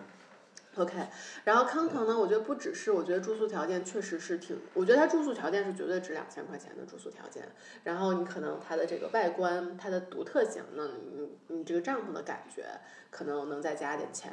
[0.78, 1.08] OK，
[1.44, 7.48] 然后康腾呢，我觉得不只是，我觉得住宿条件确实是挺，我觉得它住宿条件是绝对值两千块钱的住宿条件。
[7.84, 12.66] 然后你可能它的这个外观，它的独特性，那你你这个帐篷的感觉
[13.10, 14.32] 可能能再加点钱。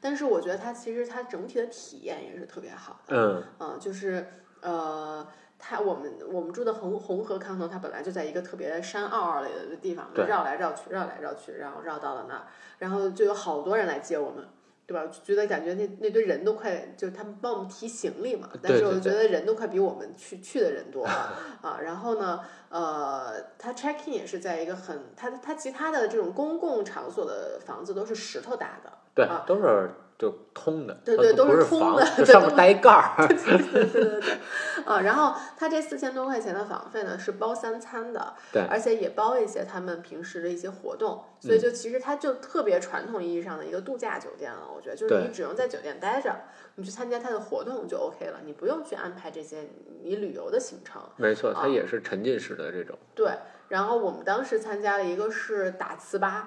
[0.00, 4.26] 但是我觉得它其实它整体的体验也是特别好的，嗯嗯，就是
[4.60, 5.26] 呃。
[5.64, 12.46] 它我们我们住的红红河康腾，它本来就在一个特别山坳坳里的地方，绕来绕去，绕来绕去，然后绕到了那儿，
[12.80, 14.44] 然后就有好多人来接我们，
[14.86, 15.10] 对吧？
[15.24, 21.78] 觉得感觉那那堆人都快，就是他们帮我们提行李嘛，但是我觉得人都快比我们去去的人多了 啊。
[21.82, 29.90] 然后呢，呃，他 check in 也是在一个很，他他其他的这种公共场所的房子都是石头搭的，对啊，都是
[30.22, 33.26] 就通的，对对都是通房的 就上面带一盖儿。
[33.26, 34.38] 对对对对，
[34.84, 44.60] 啊，然后它这四千多块钱的房费呢是包三餐的，对而且也包一些他们平时的一些活动，嗯所以就其实它就特别传统意义上的一个度假酒店了。
[44.72, 46.32] 我觉得就是你只用在酒店待着，
[46.76, 49.68] 你去参加它的活动就 OK 了，你不用去安排这些
[50.04, 51.02] 你旅游的行程。
[51.16, 53.32] 没错，它啊也是沉浸式的这种对，
[53.66, 56.42] 然后我们当时参加了一个是打糍粑，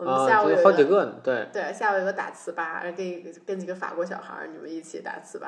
[0.00, 5.46] 我们啊，下午有好几个呢，对，对，下午有个打糍粑，跟跟几个法国小孩儿，你们一起打糍粑。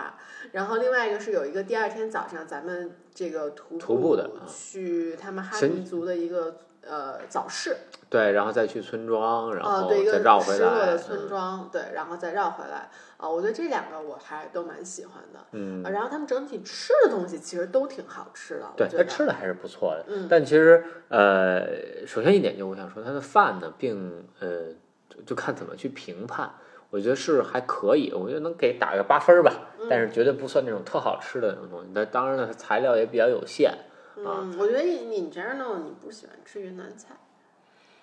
[0.53, 6.55] 然后另外一个是有一个第二天早上咱们这个徒徒步的啊去他们哈尼族的一个
[6.89, 7.76] 呃早市，
[8.11, 12.89] 对，然后再去村庄，然啊、后再绕回来失落的，村嗯庄，对，然后再绕回来。
[13.16, 15.39] 啊、我觉得这两个我还都蛮喜欢的。
[15.53, 19.05] 嗯啊，然后他们整体吃的东西其实都挺好吃的，对，觉得。
[19.05, 20.05] 它吃的还是不错的。
[20.09, 24.66] 嗯但其实呃，首先一点就我想说，它的饭呢，并呃，
[25.09, 26.51] 就就看怎么去评判。
[26.91, 31.89] 我觉得是还可以，我觉得能给打个八分儿吧，嗯但是绝对不算那种特好吃的那种东西。
[31.95, 33.72] 那当然了，材料也比较有限。
[34.17, 37.15] 啊嗯，我觉得你你这样弄，你不喜欢吃云南菜。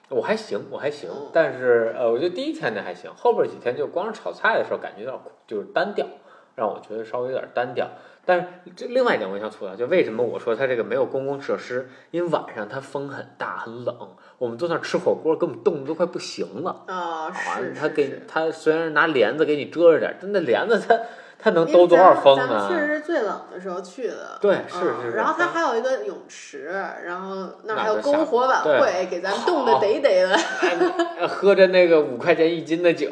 [0.10, 6.08] 我还行，我还行嗯，但是呃，我觉得第一天那还行，后边几天就光是炒菜的时候感觉有点就是单调，
[6.56, 7.88] 让我觉得稍微有点单调。
[8.26, 11.90] 但是这另外一点我想吐槽，就为什么我说它这个没有公共设施？
[12.12, 16.84] 因为晚上它风很大很冷，我们坐那儿吃火锅给我们冻得都快不行了。
[16.88, 21.00] 啊、啊是，他给是是他虽然拿帘子给你遮着点儿，但那帘子它
[21.42, 22.86] 它能兜多少风咱们咱们确啊？
[22.86, 24.38] 实是最冷的时候去的。
[24.42, 26.66] 对是是是嗯然后它还有一个泳池，
[27.06, 30.36] 然后那儿还有篝火晚会，给咱们冻得得得的。
[30.36, 33.10] 哎喝着那个五块钱一斤的酒，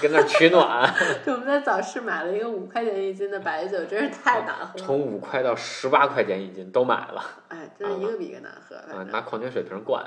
[0.00, 0.90] 跟那儿取暖，
[1.26, 4.84] 我们在早市买了一个五块钱一斤的白酒，真是太难喝了。
[4.86, 8.76] 从五块到十八块钱一斤都买了哎，真是一个比一个难喝。
[8.76, 10.02] 啊，拿矿泉水瓶灌。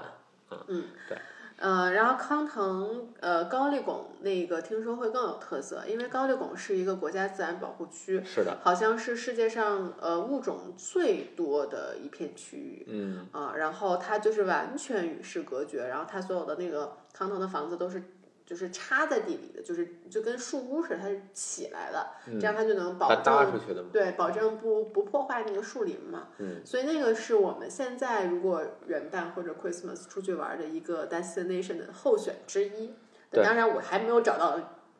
[1.61, 12.85] 呃，然后康腾呃高丽拱那个听说会更有特色，因为高丽拱是一个国家自然保护区，是的，好像是世界上呃物种最多的一片区域。
[12.87, 18.03] 嗯，啊，然后它就是完全与世隔绝，然后它所有的那个康腾的房子都是
[18.51, 22.05] 就是插在地里的，就是就跟树屋似的，它是起来的，
[22.37, 23.87] 这样它就能保它搭证出去的嘛。
[23.93, 26.27] 对保证不不破坏那个树林嘛。
[26.39, 32.93] 嗯，所以那个是我们现在如果元旦或者 Christmas 出去玩的一个 destination 的候选之一。
[33.29, 34.59] 对当然我还没有找到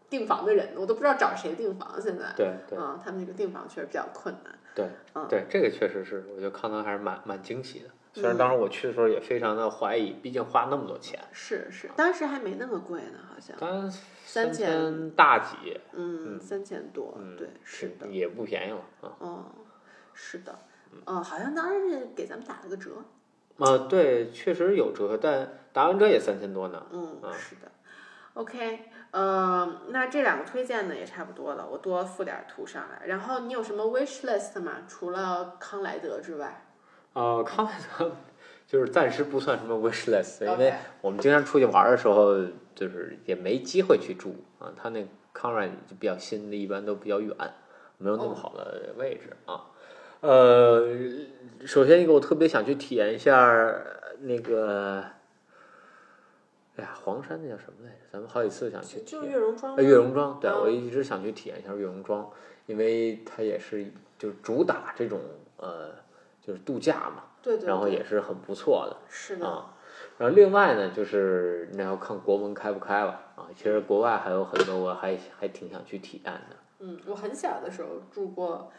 [0.10, 2.32] 订房的人，我都不知道找谁订房现在。
[2.38, 4.58] 对对嗯，他们那个订房确实比较困难。
[4.74, 7.90] 对嗯对，这个确实是，我觉得康腾还是蛮蛮惊喜的。
[8.14, 13.56] 虽嗯然当时我去的时候也非常的怀疑，毕竟花那么多钱，是是，当时还没那么贵呢，好像。
[13.60, 13.90] 但
[14.26, 19.16] 三千千大几，嗯，三千多，嗯，对，是的，也不便宜了啊。
[19.20, 19.46] 哦，
[20.14, 20.60] 是的，
[21.06, 22.92] 哦，好像当时是给咱们打了个折，
[23.60, 26.86] 啊，对，确实有折，但打完折也三千多呢。
[26.92, 27.72] 嗯，啊是的
[28.34, 33.06] ，OK，呃，那这两个推荐呢也差不多了，我多附点图上来。
[33.08, 34.84] 然后你有什么 wish list 吗？
[34.88, 36.66] 除了康莱德之外
[37.14, 38.12] 呃，康莱德
[38.66, 42.38] 就是暂时不算什么 wish list，因为我们经常出去玩的时候，
[42.74, 44.72] 就是也没机会去住啊。
[44.76, 47.36] 他那康莱就比较新的，一般都比较远，
[47.98, 49.66] 没有那么好的位置啊。
[50.22, 50.88] 呃，
[51.66, 53.76] 首先一个我特别想去体验一下
[54.20, 55.04] 那个，
[56.78, 57.98] 哎呀，黄山那叫什么来着？
[58.14, 59.32] 咱们好几次想去体就验。
[59.32, 62.30] 月榕庄月榕庄，对、嗯我一直想去体验一下月榕庄，
[62.68, 63.86] 因为它也是
[64.18, 65.20] 就是主打这种
[65.58, 65.90] 呃
[66.42, 69.74] 就是度假嘛，对对，然后也是很不错的是的，啊。
[70.18, 73.48] 然后另外呢，就是那要看国门开不开了啊。
[73.56, 76.56] 其实国外还有很多我还还挺想去体验的。
[76.80, 78.72] 嗯，我很小的时候住过，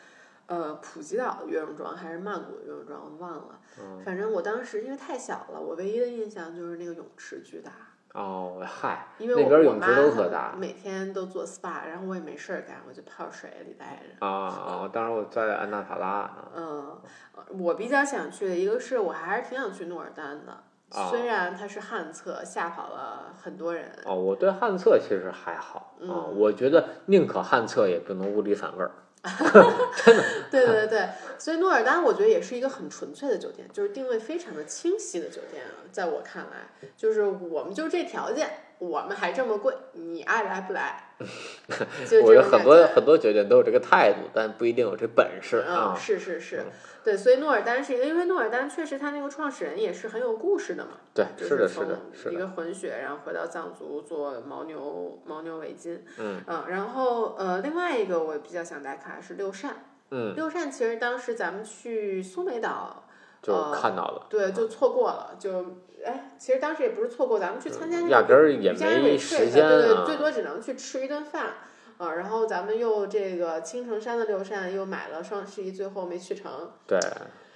[0.47, 3.61] 呃，普吉岛的月榕庄还是曼谷的月榕庄，我忘了。
[3.81, 7.71] 嗯反正我当时因为太小了，我唯一的印象就是那个泳池巨大，
[8.15, 14.27] 哦，嗨，因为那我我妈边泳池都特大每天都做 SPA，然后我也没事儿干，我就泡水里待着。
[14.27, 14.91] 啊啊！
[14.93, 16.99] 当时我在安纳塔拉啊，嗯，
[17.35, 20.53] 呃我比较想去的一个是我还是挺想去诺尔丹的，
[20.93, 23.91] 啊虽然它是旱厕，吓跑了很多人。
[24.05, 28.91] 哦，我对旱厕其实还好啊，嗯我觉得宁可旱厕也不能屋里反味儿。
[30.05, 31.09] 真的对对对，
[31.43, 35.83] 所以诺尔丹我觉得也是一个很纯粹的酒店，就是定位非常的清晰的酒店啊。
[35.91, 41.15] 在我看来，就是我们就这条件，我们还这么贵，你爱来不来？
[42.09, 45.97] 就我觉得很多很多酒店都有这个态度，但不一定有这本事嗯，啊。
[45.99, 46.65] 是是是，
[47.03, 52.39] 对，所以诺尔丹是一个，因为诺尔丹确实他那个创始人也是很有故事的嘛，对，就是的，是的，是的。
[52.39, 59.75] 个混血，然后回到藏族做牦牛牦牛围巾，嗯然后呃，另外一个我比较想打卡是六扇，
[60.13, 63.05] 嗯，六扇其实当时咱们去苏梅岛，
[63.43, 70.05] 就呃看到了，对，就错过了，就哎，其实当时也不是错过，咱们去参加那个压根儿也没时间对对，啊。
[70.05, 71.55] 最多只能去吃一顿饭。
[71.99, 76.99] 啊，然后咱们又这个青城山的六扇又买了双十一，最后没去成，对，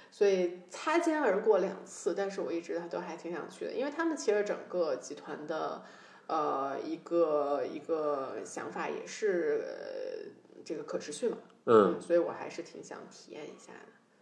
[0.09, 5.81] 所以擦肩而过两次，但是我一直都还挺想去的，因为他们其实整个集团的
[6.27, 11.37] 呃一个一个想法也是、呃、这个可持续嘛，
[11.67, 13.79] 嗯，所以我还是挺想体验一下的。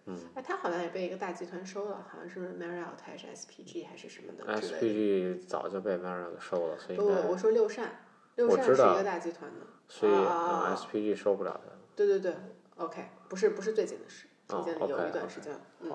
[0.08, 4.62] 嗯，哎，他好像也被一个大集团收了，好像是 Marriott 还是 SPG 还是什么的的。
[4.62, 8.02] SPG 早就被 Marriott 收了，所以不我说六扇，
[8.36, 9.66] 六扇是一个大集团的。
[9.88, 11.72] 所以 SPG 收不了它。
[11.96, 12.36] 对对对
[12.78, 15.62] ，OK，不是不是最近的事，哦最近有一段时间了。
[15.82, 15.92] 嗯，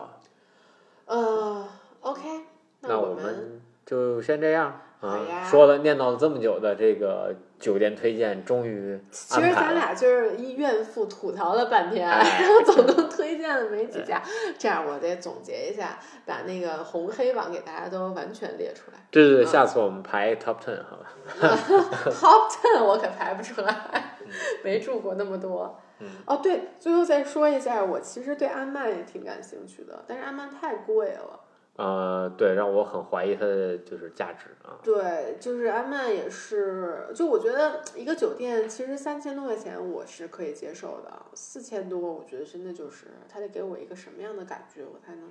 [1.06, 1.68] 呃
[2.00, 2.44] ，OK，
[2.80, 4.66] 那我我们就先这样
[5.00, 5.44] 啊好呀。
[5.44, 9.74] 说了念叨了这么久的这个酒店推荐，终于其实咱。
[9.74, 14.20] 俩就是一怨妇吐槽了半天，哎然后总共 推荐了没几家。
[14.58, 18.98] 这样我得总结一下，把那个红黑榜给大家都完全列出来。
[19.10, 21.12] 对对对，嗯下次我们排 Top Ten 好吧？
[22.10, 24.16] Top Ten 我可排不出来，
[24.64, 25.78] 没住过那么多。
[26.00, 31.38] 嗯哦，对，最后再说一下，我其实对阿曼也挺感兴趣的，但是阿曼太贵了。
[31.80, 34.76] 呃，对，让我很怀疑它的就是价值啊。
[34.82, 45.24] 对，就是安曼也是，就我觉得一个酒店其实三千多块钱我是可以接受的，四千多我觉得真的就是他得给我一个什么样的感觉我才能。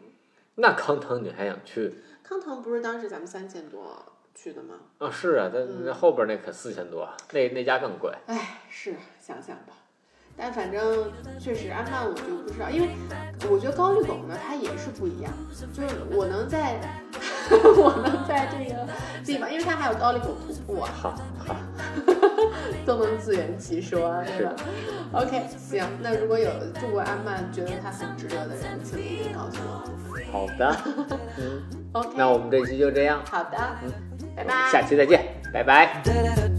[0.55, 1.93] 那康腾你还想去
[2.23, 4.75] 康腾不是当时咱们三千多去的吗？
[4.97, 5.11] 啊？
[5.11, 8.11] 是啊，但嗯那后边那可四千多，那那家更贵。
[8.25, 9.73] 哎，是想想吧。
[10.39, 12.89] 但反正确实安曼我就不知道，因为
[13.51, 15.31] 我觉得高丽狗呢它也是不一样，
[15.73, 16.79] 就是我能在
[17.51, 18.87] 我能在这个
[19.25, 21.15] 地方，因为它还有高丽狗徒步啊，好
[21.45, 21.55] 好，
[22.85, 24.55] 都能自圆其说，对吧
[25.13, 29.83] ？OK，行，那如果有住过安曼，觉得它很值得的人，请一定告诉我。
[30.31, 30.77] 好的，
[31.37, 31.61] 嗯
[31.93, 33.57] ，OK，那我们这期就这样，好的，
[34.35, 34.69] 拜拜。
[34.71, 36.01] 下期再见，拜拜。
[36.03, 36.58] Da